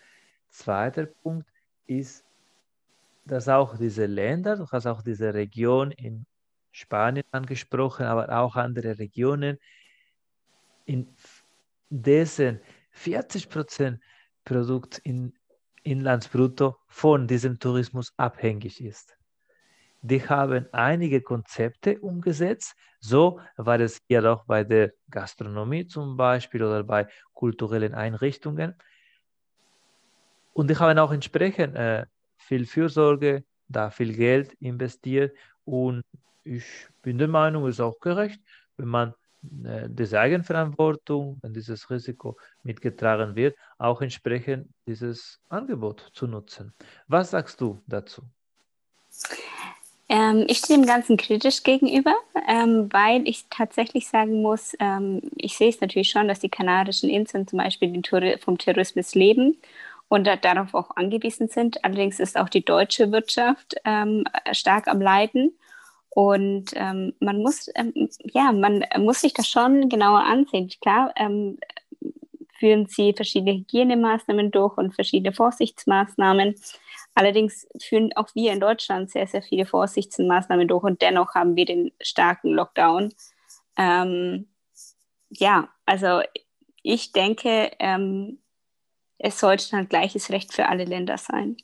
Zweiter 0.50 1.06
Punkt 1.06 1.48
ist, 1.86 2.24
dass 3.26 3.48
auch 3.48 3.78
diese 3.78 4.06
Länder, 4.06 4.56
du 4.56 4.66
hast 4.72 4.88
auch 4.88 5.02
diese 5.02 5.34
Region 5.34 5.92
in 5.92 6.26
Spanien 6.72 7.26
angesprochen, 7.32 8.06
aber 8.06 8.30
auch 8.40 8.56
andere 8.56 8.98
Regionen, 8.98 9.58
in 10.86 11.08
dessen 11.90 12.60
40 12.92 13.50
Prozent 13.50 14.00
Produkt 14.50 14.98
in 15.04 15.34
Inlandsbrutto 15.84 16.78
von 16.88 17.28
diesem 17.28 17.60
Tourismus 17.60 18.14
abhängig 18.18 18.84
ist. 18.84 19.16
Die 20.02 20.28
haben 20.28 20.66
einige 20.72 21.22
Konzepte 21.22 22.00
umgesetzt. 22.00 22.76
So 23.00 23.40
war 23.58 23.80
es 23.80 24.00
hier 24.08 24.26
auch 24.26 24.46
bei 24.46 24.64
der 24.64 24.94
Gastronomie 25.12 25.86
zum 25.86 26.18
Beispiel 26.18 26.64
oder 26.64 26.84
bei 26.84 27.08
kulturellen 27.34 27.94
Einrichtungen. 27.94 28.74
Und 30.54 30.70
die 30.70 30.78
haben 30.78 30.98
auch 30.98 31.12
entsprechend 31.12 31.76
äh, 31.76 32.08
viel 32.38 32.66
Fürsorge, 32.66 33.44
da 33.68 33.92
viel 33.92 34.16
Geld 34.16 34.54
investiert. 34.54 35.38
Und 35.64 36.02
ich 36.44 36.66
bin 37.04 37.20
der 37.20 37.28
Meinung, 37.28 37.68
es 37.68 37.76
ist 37.76 37.82
auch 37.82 38.00
gerecht, 38.00 38.42
wenn 38.78 38.88
man 38.88 39.14
diese 39.42 40.20
Eigenverantwortung, 40.20 41.38
wenn 41.42 41.54
dieses 41.54 41.90
Risiko 41.90 42.38
mitgetragen 42.64 43.36
wird, 43.36 43.56
auch 43.78 44.02
entsprechend 44.02 44.68
dieses 44.86 45.40
Angebot 45.50 46.10
zu 46.14 46.28
nutzen. 46.28 46.74
Was 47.08 47.32
sagst 47.32 47.62
du 47.62 47.82
dazu? 47.88 48.24
Ähm, 50.10 50.46
ich 50.48 50.58
stehe 50.58 50.80
dem 50.80 50.88
Ganzen 50.88 51.18
kritisch 51.18 51.64
gegenüber, 51.64 52.16
ähm, 52.48 52.92
weil 52.92 53.28
ich 53.28 53.46
tatsächlich 53.50 54.08
sagen 54.08 54.42
muss, 54.42 54.76
ähm, 54.80 55.22
ich 55.36 55.56
sehe 55.56 55.70
es 55.70 55.80
natürlich 55.82 56.10
schon, 56.10 56.28
dass 56.28 56.40
die 56.40 56.50
Kanarischen 56.50 57.10
Inseln 57.10 57.48
zum 57.48 57.60
Beispiel 57.60 58.02
vom 58.40 58.58
Tourismus 58.58 59.14
leben 59.14 59.58
und 60.08 60.28
darauf 60.42 60.74
auch 60.74 60.96
angewiesen 60.96 61.48
sind. 61.48 61.86
Allerdings 61.86 62.20
ist 62.20 62.38
auch 62.38 62.50
die 62.50 62.66
deutsche 62.66 63.12
Wirtschaft 63.12 63.76
ähm, 63.86 64.26
stark 64.52 64.88
am 64.88 65.00
Leiden. 65.00 65.54
Und 66.12 66.72
ähm, 66.76 67.14
man 67.20 67.42
muss, 67.42 67.70
ähm, 67.76 68.10
ja, 68.24 68.52
man 68.52 68.84
muss 68.98 69.22
sich 69.22 69.34
das 69.34 69.48
schon 69.48 69.90
genauer 69.90 70.24
ansehen. 70.24 70.70
Klar, 70.82 71.14
ähm, 71.16 71.60
führen 72.60 72.88
sie 72.88 73.14
verschiedene 73.14 73.54
Hygienemaßnahmen 73.54 74.52
durch 74.52 74.78
und 74.78 74.94
verschiedene 74.94 75.34
Vorsichtsmaßnahmen. 75.34 76.56
Allerdings 77.16 77.68
führen 77.82 78.12
auch 78.16 78.30
wir 78.36 78.52
in 78.52 78.60
Deutschland 78.60 79.10
sehr, 79.12 79.28
sehr 79.28 79.42
viele 79.42 79.66
Vorsichtsmaßnahmen 79.66 80.68
durch 80.68 80.84
und 80.84 81.02
dennoch 81.02 81.36
haben 81.36 81.56
wir 81.56 81.66
den 81.66 81.92
starken 82.02 82.50
Lockdown. 82.52 83.14
Ähm, 83.78 84.48
ja, 85.30 85.70
also 85.86 86.22
ich 86.84 87.12
denke, 87.12 87.72
ähm, 87.80 88.40
es 89.18 89.40
sollte 89.40 89.70
dann 89.72 89.90
gleiches 89.90 90.30
Recht 90.30 90.54
für 90.54 90.68
alle 90.68 90.86
Länder 90.86 91.18
sein. 91.18 91.58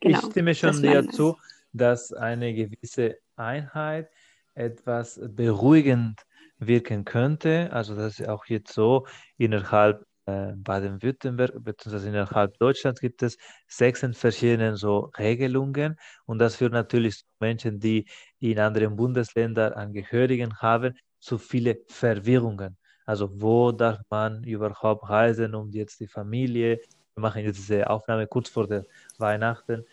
Genau, 0.00 0.18
ich 0.18 0.30
stimme 0.30 0.54
schon 0.54 0.80
näher 0.80 1.08
zu 1.08 1.36
dass 1.76 2.12
eine 2.12 2.54
gewisse 2.54 3.16
Einheit 3.36 4.10
etwas 4.54 5.20
beruhigend 5.22 6.22
wirken 6.58 7.04
könnte. 7.04 7.70
Also 7.72 7.94
das 7.94 8.20
ist 8.20 8.28
auch 8.28 8.46
jetzt 8.46 8.72
so, 8.72 9.06
innerhalb 9.36 10.04
äh, 10.26 10.52
Baden-Württemberg 10.56 11.52
bzw. 11.62 12.08
innerhalb 12.08 12.58
Deutschlands 12.58 13.00
gibt 13.00 13.22
es 13.22 13.36
sechs 13.68 14.04
verschiedene 14.12 14.76
so 14.76 15.10
Regelungen 15.18 15.96
und 16.26 16.38
das 16.38 16.56
führt 16.56 16.72
natürlich 16.72 17.18
zu 17.18 17.24
Menschen, 17.40 17.78
die 17.78 18.06
in 18.40 18.58
anderen 18.58 18.96
Bundesländern 18.96 19.72
Angehörigen 19.74 20.58
haben, 20.58 20.94
zu 21.20 21.38
viele 21.38 21.78
Verwirrungen. 21.88 22.76
Also 23.04 23.30
wo 23.40 23.72
darf 23.72 24.00
man 24.10 24.42
überhaupt 24.44 25.08
reisen 25.08 25.54
und 25.54 25.74
jetzt 25.74 26.00
die 26.00 26.08
Familie? 26.08 26.80
Wir 27.14 27.20
machen 27.22 27.44
jetzt 27.44 27.58
diese 27.58 27.88
Aufnahme 27.88 28.26
kurz 28.26 28.48
vor 28.48 28.66
der 28.66 28.84
Weihnachten 29.18 29.84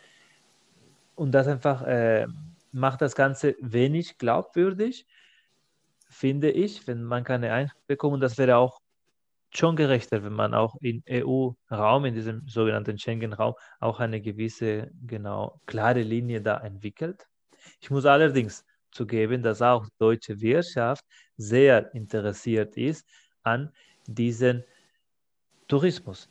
und 1.16 1.32
das 1.32 1.48
einfach 1.48 1.84
äh, 1.84 2.28
macht 2.72 3.02
das 3.02 3.16
Ganze 3.16 3.56
wenig 3.62 4.18
glaubwürdig, 4.18 5.06
finde 6.10 6.52
ich, 6.52 6.88
wenn 6.88 7.04
man 7.04 7.24
keine 7.24 7.52
Einheit 7.54 7.78
bekommt. 7.88 8.16
Und 8.16 8.22
das 8.22 8.38
wäre 8.38 8.58
auch 8.58 8.80
schon 9.52 9.76
gerechter, 9.76 10.24
wenn 10.24 10.34
man 10.34 10.54
auch 10.54 10.76
im 10.82 11.04
EU-Raum, 11.08 12.06
in 12.06 12.16
diesem 12.16 12.48
sogenannten 12.48 12.98
Schengen-Raum, 12.98 13.56
auch 13.80 14.00
eine 14.00 14.22
gewisse, 14.22 14.92
genau, 15.06 15.62
klare 15.66 16.02
Linie 16.02 16.42
da 16.42 16.60
entwickelt. 16.60 17.28
Ich 17.80 17.90
muss 17.92 18.06
allerdings 18.06 18.66
zugeben, 18.92 19.44
dass 19.44 19.62
auch 19.62 19.86
die 19.86 19.98
deutsche 20.00 20.40
Wirtschaft 20.42 21.06
sehr 21.38 21.94
interessiert 21.94 22.78
ist 22.78 23.08
an 23.44 23.72
diesem 24.08 24.64
Tourismus. 25.68 26.30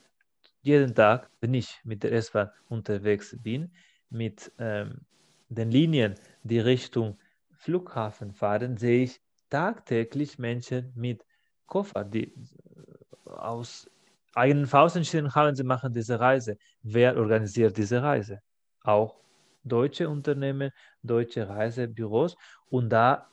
Jeden 0.62 0.94
Tag, 0.94 1.28
wenn 1.40 1.54
ich 1.54 1.80
mit 1.84 2.02
der 2.02 2.12
S-Bahn 2.12 2.50
unterwegs 2.68 3.36
bin, 3.42 3.72
mit 4.12 4.52
ähm, 4.58 5.00
den 5.48 5.70
Linien, 5.70 6.14
die 6.42 6.60
Richtung 6.60 7.18
Flughafen 7.52 8.32
fahren, 8.32 8.76
sehe 8.76 9.04
ich 9.04 9.20
tagtäglich 9.50 10.38
Menschen 10.38 10.92
mit 10.94 11.24
Koffer, 11.66 12.04
die 12.04 12.28
äh, 12.28 13.30
aus 13.30 13.90
eigenen 14.34 14.66
Faust 14.66 14.96
entschieden 14.96 15.34
haben, 15.34 15.54
sie 15.54 15.64
machen 15.64 15.92
diese 15.92 16.18
Reise. 16.18 16.56
Wer 16.82 17.16
organisiert 17.16 17.76
diese 17.76 18.02
Reise? 18.02 18.40
Auch 18.82 19.16
deutsche 19.64 20.08
Unternehmen, 20.08 20.70
deutsche 21.02 21.48
Reisebüros. 21.48 22.36
Und 22.70 22.88
da 22.88 23.30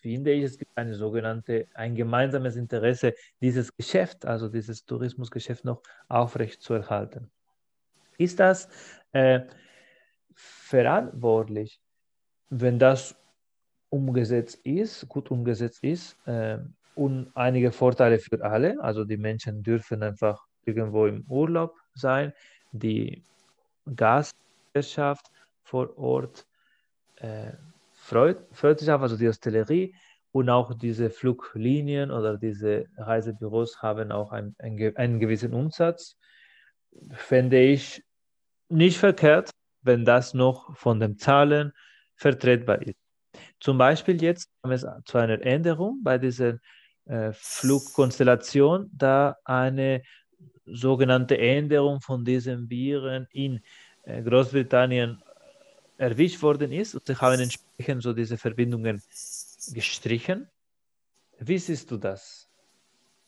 finde 0.00 0.32
ich, 0.32 0.44
es 0.44 0.58
gibt 0.58 0.76
eine 0.76 0.94
sogenannte, 0.94 1.68
ein 1.74 1.94
gemeinsames 1.94 2.56
Interesse, 2.56 3.14
dieses 3.40 3.74
Geschäft, 3.76 4.24
also 4.24 4.48
dieses 4.48 4.84
Tourismusgeschäft 4.84 5.64
noch 5.64 5.82
aufrecht 6.08 6.62
zu 6.62 6.74
erhalten. 6.74 7.30
Ist 8.16 8.40
das 8.40 8.68
äh, 9.12 9.40
verantwortlich, 10.68 11.80
wenn 12.50 12.78
das 12.78 13.16
umgesetzt 13.90 14.60
ist, 14.64 15.08
gut 15.08 15.30
umgesetzt 15.30 15.82
ist 15.82 16.16
äh, 16.26 16.58
und 16.94 17.30
einige 17.34 17.72
Vorteile 17.72 18.18
für 18.18 18.42
alle. 18.44 18.78
Also 18.80 19.04
die 19.04 19.16
Menschen 19.16 19.62
dürfen 19.62 20.02
einfach 20.02 20.44
irgendwo 20.66 21.06
im 21.06 21.24
Urlaub 21.28 21.74
sein, 21.94 22.32
die 22.72 23.22
Gastwirtschaft 23.96 25.30
vor 25.62 25.96
Ort 25.96 26.46
äh, 27.16 27.52
freut, 27.94 28.38
freut 28.52 28.78
sich 28.80 28.90
auf, 28.90 29.00
also 29.00 29.16
die 29.16 29.28
Hostellerie 29.28 29.94
und 30.32 30.50
auch 30.50 30.74
diese 30.74 31.08
Fluglinien 31.08 32.10
oder 32.10 32.36
diese 32.36 32.86
Reisebüros 32.98 33.80
haben 33.80 34.12
auch 34.12 34.32
ein, 34.32 34.54
ein, 34.58 34.92
einen 34.96 35.18
gewissen 35.18 35.54
Umsatz. 35.54 36.16
Fände 37.12 37.58
ich 37.60 38.04
nicht 38.68 38.98
verkehrt, 38.98 39.50
wenn 39.88 40.04
das 40.04 40.34
noch 40.34 40.76
von 40.76 41.00
den 41.00 41.18
Zahlen 41.18 41.72
vertretbar 42.14 42.80
ist. 42.82 42.98
Zum 43.58 43.76
Beispiel 43.78 44.22
jetzt 44.22 44.48
kam 44.62 44.70
es 44.70 44.86
zu 45.04 45.18
einer 45.18 45.40
Änderung 45.42 46.00
bei 46.04 46.18
dieser 46.18 46.58
äh, 47.06 47.32
Flugkonstellation, 47.32 48.90
da 48.92 49.36
eine 49.44 50.02
sogenannte 50.66 51.38
Änderung 51.38 52.00
von 52.00 52.24
diesen 52.24 52.68
Viren 52.70 53.26
in 53.32 53.60
äh, 54.04 54.22
Großbritannien 54.22 55.22
erwischt 55.96 56.40
worden 56.42 56.70
ist 56.70 56.94
und 56.94 57.06
sie 57.06 57.16
haben 57.16 57.40
entsprechend 57.40 58.02
so 58.02 58.12
diese 58.12 58.36
Verbindungen 58.36 59.02
gestrichen. 59.72 60.48
Wie 61.40 61.58
siehst 61.58 61.90
du 61.90 61.96
das? 61.96 62.48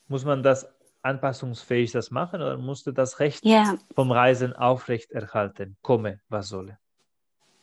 Muss 0.07 0.23
man 0.23 0.43
das 0.43 0.67
anpassungsfähig 1.01 1.91
das 1.91 2.11
machen 2.11 2.41
oder 2.41 2.57
musst 2.57 2.87
du 2.87 2.91
das 2.91 3.19
Recht 3.19 3.45
ja. 3.45 3.77
vom 3.95 4.11
Reisen 4.11 4.53
aufrechterhalten, 4.53 5.77
komme, 5.81 6.19
was 6.29 6.49
solle? 6.49 6.77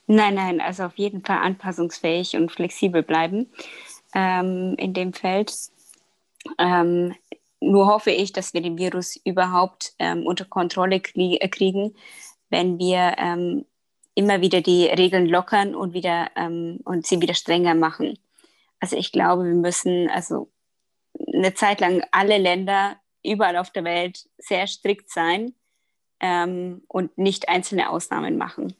Nein, 0.06 0.34
nein, 0.34 0.60
also 0.60 0.84
auf 0.84 0.96
jeden 0.96 1.22
Fall 1.22 1.38
anpassungsfähig 1.38 2.34
und 2.36 2.50
flexibel 2.50 3.02
bleiben 3.02 3.50
ähm, 4.14 4.74
in 4.78 4.94
dem 4.94 5.12
Feld. 5.12 5.54
Ähm, 6.58 7.14
nur 7.60 7.86
hoffe 7.86 8.10
ich, 8.10 8.32
dass 8.32 8.54
wir 8.54 8.62
den 8.62 8.78
Virus 8.78 9.16
überhaupt 9.24 9.92
ähm, 9.98 10.26
unter 10.26 10.44
Kontrolle 10.44 11.00
krie 11.00 11.38
äh, 11.38 11.48
kriegen, 11.48 11.94
wenn 12.48 12.78
wir 12.78 13.16
ähm, 13.18 13.66
immer 14.14 14.40
wieder 14.40 14.62
die 14.62 14.86
Regeln 14.86 15.26
lockern 15.26 15.74
und 15.74 15.92
wieder 15.92 16.30
ähm, 16.36 16.80
und 16.84 17.06
sie 17.06 17.20
wieder 17.20 17.34
strenger 17.34 17.74
machen. 17.74 18.18
Also 18.80 18.96
ich 18.96 19.12
glaube, 19.12 19.44
wir 19.44 19.54
müssen 19.54 20.08
also 20.08 20.48
eine 21.34 21.54
Zeit 21.54 21.80
lang 21.80 22.02
alle 22.12 22.38
Länder 22.38 22.96
überall 23.30 23.56
auf 23.56 23.70
der 23.70 23.84
Welt 23.84 24.28
sehr 24.38 24.66
strikt 24.66 25.10
sein 25.10 25.54
ähm, 26.20 26.82
und 26.88 27.16
nicht 27.18 27.48
einzelne 27.48 27.90
Ausnahmen 27.90 28.36
machen. 28.36 28.74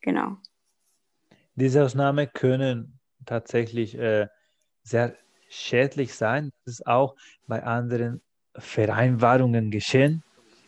Genau. 0.00 0.36
Diese 1.54 1.84
Ausnahmen 1.84 2.28
können 2.32 2.98
tatsächlich 3.26 3.96
äh, 3.96 4.26
sehr 4.82 5.16
schädlich 5.48 6.14
sein. 6.14 6.50
Das 6.64 6.74
ist 6.74 6.86
auch 6.86 7.14
bei 7.46 7.62
anderen 7.62 8.22
Vereinbarungen 8.56 9.70
geschehen. 9.70 10.22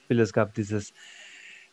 Es 0.08 0.32
gab 0.32 0.54
dieses 0.54 0.92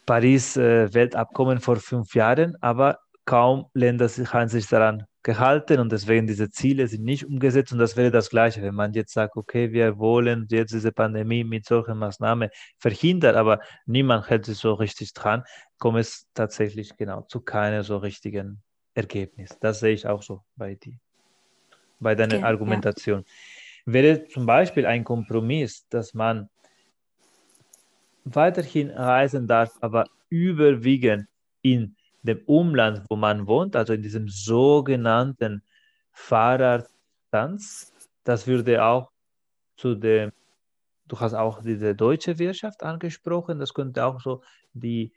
Paris-Weltabkommen 0.06 1.58
äh, 1.58 1.62
vor 1.62 1.76
fünf 1.76 2.16
Jahren, 2.16 2.56
aber 2.62 3.00
kaum 3.26 3.68
Länder 3.74 4.08
haben 4.08 4.50
sich 4.50 4.68
daran 4.68 5.06
gehalten 5.24 5.80
und 5.80 5.92
deswegen 5.92 6.26
diese 6.26 6.50
Ziele 6.50 6.88
sind 6.88 7.04
nicht 7.04 7.26
umgesetzt 7.26 7.72
und 7.72 7.80
das 7.80 7.96
wäre 7.96 8.12
das 8.12 8.30
Gleiche, 8.30 8.62
wenn 8.62 8.74
man 8.74 8.94
jetzt 8.94 9.14
sagt, 9.14 9.36
okay, 9.36 9.72
wir 9.72 10.00
wollen 10.00 10.48
jetzt 10.50 10.74
diese 10.74 10.92
Pandemie 10.92 11.44
mit 11.44 11.66
solchen 11.66 11.98
Maßnahmen 11.98 12.50
verhindern, 12.78 13.36
aber 13.36 13.60
niemand 13.86 14.30
hält 14.30 14.46
sich 14.46 14.58
so 14.58 14.74
richtig 14.74 15.14
dran, 15.14 15.44
kommt 15.78 16.00
es 16.00 16.28
tatsächlich 16.34 16.98
genau 16.98 17.22
zu 17.24 17.42
keinem 17.42 17.84
so 17.84 17.98
richtigen 17.98 18.64
Ergebnis. 18.96 19.58
Das 19.60 19.80
sehe 19.80 19.94
ich 19.94 20.08
auch 20.08 20.24
so 20.24 20.42
bei 20.56 20.76
dir, 20.76 20.98
bei 22.00 22.16
deiner 22.16 22.38
okay, 22.38 22.46
Argumentation. 22.46 23.24
Ja. 23.86 23.94
Wäre 23.94 24.28
zum 24.28 24.46
Beispiel 24.46 24.86
ein 24.86 25.04
Kompromiss, 25.04 25.88
dass 25.90 26.14
man 26.14 26.50
weiterhin 28.24 28.90
reisen 28.90 29.48
darf, 29.48 29.78
aber 29.82 30.06
überwiegend 30.30 31.28
in 31.62 31.96
dem 32.24 32.42
Umland, 32.46 33.04
wo 33.10 33.16
man 33.16 33.48
wohnt, 33.48 33.76
also 33.76 33.94
in 33.94 34.02
diesem 34.02 34.28
sogenannten 34.28 35.64
Fahrradtanz, 36.12 37.94
das 38.24 38.48
würde 38.48 38.84
auch 38.84 39.12
zu 39.78 39.96
dem, 39.96 40.32
du 41.08 41.20
hast 41.20 41.34
auch 41.34 41.62
diese 41.64 41.96
deutsche 41.96 42.40
Wirtschaft 42.40 42.84
angesprochen, 42.84 43.60
das 43.60 43.74
könnte 43.74 44.06
auch 44.06 44.22
so 44.22 44.44
die 44.74 45.14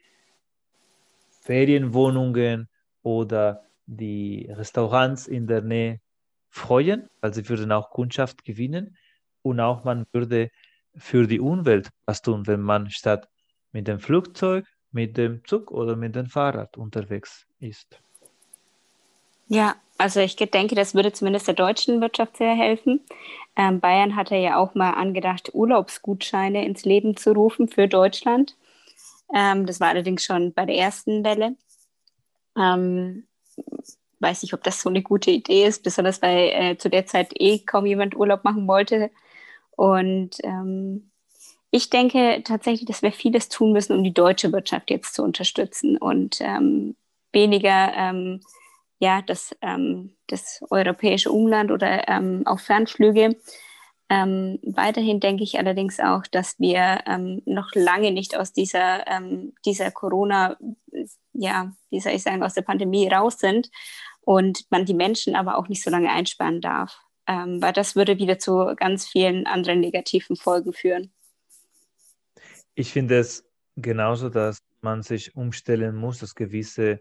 Ferienwohnungen 1.42 2.68
oder 3.02 3.64
die 3.86 4.50
Restaurants 4.50 5.26
in 5.26 5.46
der 5.46 5.62
Nähe 5.62 6.00
freuen, 6.48 7.10
weil 7.20 7.34
sie 7.34 7.48
würden 7.48 7.72
auch 7.72 7.90
Kundschaft 7.90 8.44
gewinnen 8.44 8.96
und 9.42 9.60
auch 9.60 9.84
man 9.84 10.06
würde 10.12 10.50
für 10.96 11.26
die 11.26 11.40
Umwelt 11.40 11.90
was 12.06 12.22
tun, 12.22 12.46
wenn 12.46 12.62
man 12.62 12.90
statt 12.90 13.28
mit 13.72 13.88
dem 13.88 13.98
Flugzeug 13.98 14.66
mit 14.94 15.16
dem 15.16 15.44
Zug 15.44 15.70
oder 15.70 15.96
mit 15.96 16.14
dem 16.14 16.26
Fahrrad 16.26 16.76
unterwegs 16.76 17.46
ist. 17.60 17.98
Ja, 19.48 19.76
also 19.98 20.20
ich 20.20 20.36
denke, 20.36 20.74
das 20.74 20.94
würde 20.94 21.12
zumindest 21.12 21.46
der 21.46 21.54
deutschen 21.54 22.00
Wirtschaft 22.00 22.36
sehr 22.36 22.54
helfen. 22.54 23.00
Ähm, 23.56 23.80
Bayern 23.80 24.16
hatte 24.16 24.36
ja 24.36 24.56
auch 24.56 24.74
mal 24.74 24.92
angedacht, 24.92 25.50
Urlaubsgutscheine 25.52 26.64
ins 26.64 26.84
Leben 26.84 27.16
zu 27.16 27.32
rufen 27.32 27.68
für 27.68 27.86
Deutschland. 27.86 28.56
Ähm, 29.34 29.66
das 29.66 29.80
war 29.80 29.88
allerdings 29.88 30.24
schon 30.24 30.52
bei 30.52 30.64
der 30.64 30.76
ersten 30.76 31.24
Welle. 31.24 31.56
Ähm, 32.56 33.26
weiß 34.20 34.42
nicht, 34.42 34.54
ob 34.54 34.62
das 34.62 34.80
so 34.80 34.88
eine 34.88 35.02
gute 35.02 35.30
Idee 35.30 35.66
ist, 35.66 35.82
besonders 35.82 36.22
weil 36.22 36.48
äh, 36.52 36.78
zu 36.78 36.88
der 36.88 37.06
Zeit 37.06 37.32
eh 37.34 37.58
kaum 37.58 37.86
jemand 37.86 38.16
Urlaub 38.16 38.44
machen 38.44 38.66
wollte. 38.66 39.10
Und 39.76 40.36
ähm, 40.42 41.10
ich 41.76 41.90
denke 41.90 42.40
tatsächlich, 42.44 42.86
dass 42.86 43.02
wir 43.02 43.10
vieles 43.10 43.48
tun 43.48 43.72
müssen, 43.72 43.96
um 43.96 44.04
die 44.04 44.14
deutsche 44.14 44.52
Wirtschaft 44.52 44.92
jetzt 44.92 45.12
zu 45.12 45.24
unterstützen 45.24 45.96
und 45.96 46.36
ähm, 46.40 46.94
weniger 47.32 47.92
ähm, 47.96 48.42
ja, 49.00 49.22
das, 49.22 49.56
ähm, 49.60 50.14
das 50.28 50.62
europäische 50.70 51.32
Umland 51.32 51.72
oder 51.72 52.08
ähm, 52.08 52.42
auch 52.46 52.60
Fernflüge. 52.60 53.36
Ähm, 54.08 54.60
weiterhin 54.62 55.18
denke 55.18 55.42
ich 55.42 55.58
allerdings 55.58 55.98
auch, 55.98 56.22
dass 56.30 56.60
wir 56.60 57.00
ähm, 57.08 57.42
noch 57.44 57.74
lange 57.74 58.12
nicht 58.12 58.36
aus 58.36 58.52
dieser, 58.52 59.04
dieser 59.64 59.90
Corona, 59.90 60.56
ja, 61.32 61.72
wie 61.90 61.98
soll 61.98 62.12
ich 62.12 62.22
sagen, 62.22 62.44
aus 62.44 62.54
der 62.54 62.62
Pandemie 62.62 63.08
raus 63.08 63.40
sind 63.40 63.68
und 64.20 64.64
man 64.70 64.84
die 64.84 64.94
Menschen 64.94 65.34
aber 65.34 65.58
auch 65.58 65.66
nicht 65.66 65.82
so 65.82 65.90
lange 65.90 66.10
einsperren 66.10 66.60
darf, 66.60 67.00
weil 67.26 67.72
das 67.72 67.96
würde 67.96 68.18
wieder 68.18 68.38
zu 68.38 68.74
ganz 68.76 69.08
vielen 69.08 69.46
anderen 69.46 69.80
negativen 69.80 70.36
Folgen 70.36 70.72
führen. 70.72 71.13
Ich 72.74 72.92
finde 72.92 73.18
es 73.18 73.44
genauso, 73.76 74.28
dass 74.28 74.58
man 74.80 75.02
sich 75.02 75.34
umstellen 75.36 75.96
muss, 75.96 76.18
dass 76.18 76.34
gewisse 76.34 77.00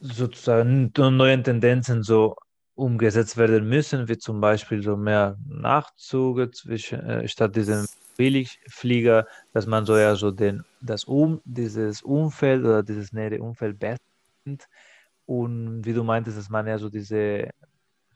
sozusagen 0.00 0.92
neue 0.96 1.42
Tendenzen 1.42 2.02
so 2.02 2.36
umgesetzt 2.74 3.36
werden 3.36 3.68
müssen, 3.68 4.08
wie 4.08 4.18
zum 4.18 4.40
Beispiel 4.40 4.82
so 4.82 4.96
mehr 4.96 5.38
Nachzüge 5.46 6.50
zwischen, 6.50 7.00
äh, 7.00 7.28
statt 7.28 7.54
diesem 7.56 7.86
Billigflieger, 8.16 9.26
dass 9.52 9.66
man 9.66 9.86
so 9.86 9.96
ja 9.96 10.14
so 10.16 10.30
den, 10.30 10.62
das 10.80 11.04
um, 11.04 11.40
dieses 11.44 12.02
Umfeld 12.02 12.64
oder 12.64 12.82
dieses 12.82 13.12
nähere 13.12 13.40
Umfeld 13.40 13.78
besser 13.78 13.98
und 15.26 15.84
wie 15.84 15.92
du 15.92 16.04
meintest, 16.04 16.36
dass 16.36 16.50
man 16.50 16.66
ja 16.66 16.78
so 16.78 16.90
diese 16.90 17.48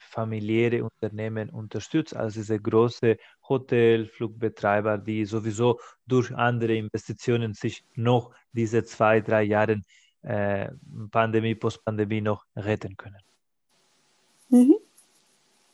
familiäre 0.08 0.84
Unternehmen 0.84 1.50
unterstützt, 1.50 2.16
als 2.16 2.34
diese 2.34 2.58
große 2.58 3.16
Hotelflugbetreiber, 3.48 4.98
die 4.98 5.24
sowieso 5.24 5.78
durch 6.06 6.34
andere 6.34 6.74
Investitionen 6.74 7.54
sich 7.54 7.84
noch 7.94 8.34
diese 8.52 8.84
zwei, 8.84 9.20
drei 9.20 9.42
Jahre 9.42 9.82
äh, 10.22 10.70
Pandemie, 11.10 11.54
Postpandemie 11.54 12.20
noch 12.20 12.44
retten 12.56 12.96
können. 12.96 13.22
Mhm. 14.50 14.76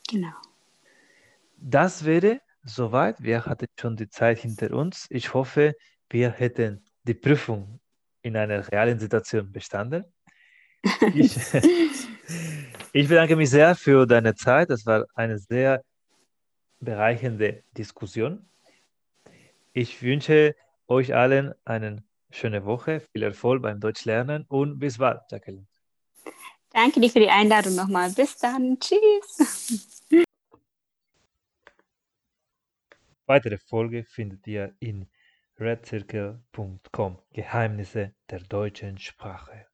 Genau. 0.09 0.37
Das 1.57 2.05
wäre 2.05 2.41
soweit. 2.63 3.23
Wir 3.23 3.47
hatten 3.47 3.67
schon 3.79 3.97
die 3.97 4.09
Zeit 4.09 4.39
hinter 4.39 4.73
uns. 4.73 5.07
Ich 5.11 5.33
hoffe, 5.33 5.75
wir 6.11 6.31
hätten 6.31 6.85
die 7.05 7.15
Prüfung 7.15 7.81
in 8.23 8.37
einer 8.37 8.71
realen 8.71 8.99
Situation 8.99 9.51
bestanden. 9.51 10.05
Ich, 11.15 11.37
ich 12.95 13.09
bedanke 13.09 13.35
mich 13.35 13.51
sehr 13.51 13.75
für 13.75 14.07
deine 14.07 14.37
Zeit. 14.37 14.71
Das 14.71 14.87
war 14.87 15.05
eine 15.15 15.37
sehr 15.39 15.83
bereichernde 16.79 17.65
Diskussion. 17.77 18.49
Ich 19.73 20.01
wünsche 20.01 20.55
euch 20.87 21.13
allen 21.13 21.55
eine 21.65 22.05
schöne 22.31 22.65
Woche, 22.65 23.01
viel 23.01 23.25
Erfolg 23.25 23.63
beim 23.63 23.81
Deutschlernen 23.81 24.45
und 24.49 24.79
bis 24.79 24.99
bald, 24.99 25.23
Jacqueline. 25.29 25.67
Danke 26.71 27.01
dir 27.01 27.11
für 27.11 27.19
die 27.19 27.29
Einladung 27.29 27.75
nochmal. 27.75 28.13
Bis 28.13 28.37
dann. 28.39 28.79
Tschüss. 28.79 30.05
Weitere 33.27 33.59
Folge 33.59 34.05
findet 34.05 34.47
ihr 34.47 34.73
in 34.79 35.09
redcircle.com 35.59 37.19
Geheimnisse 37.33 38.15
der 38.31 38.41
deutschen 38.41 38.99
Sprache. 38.99 39.67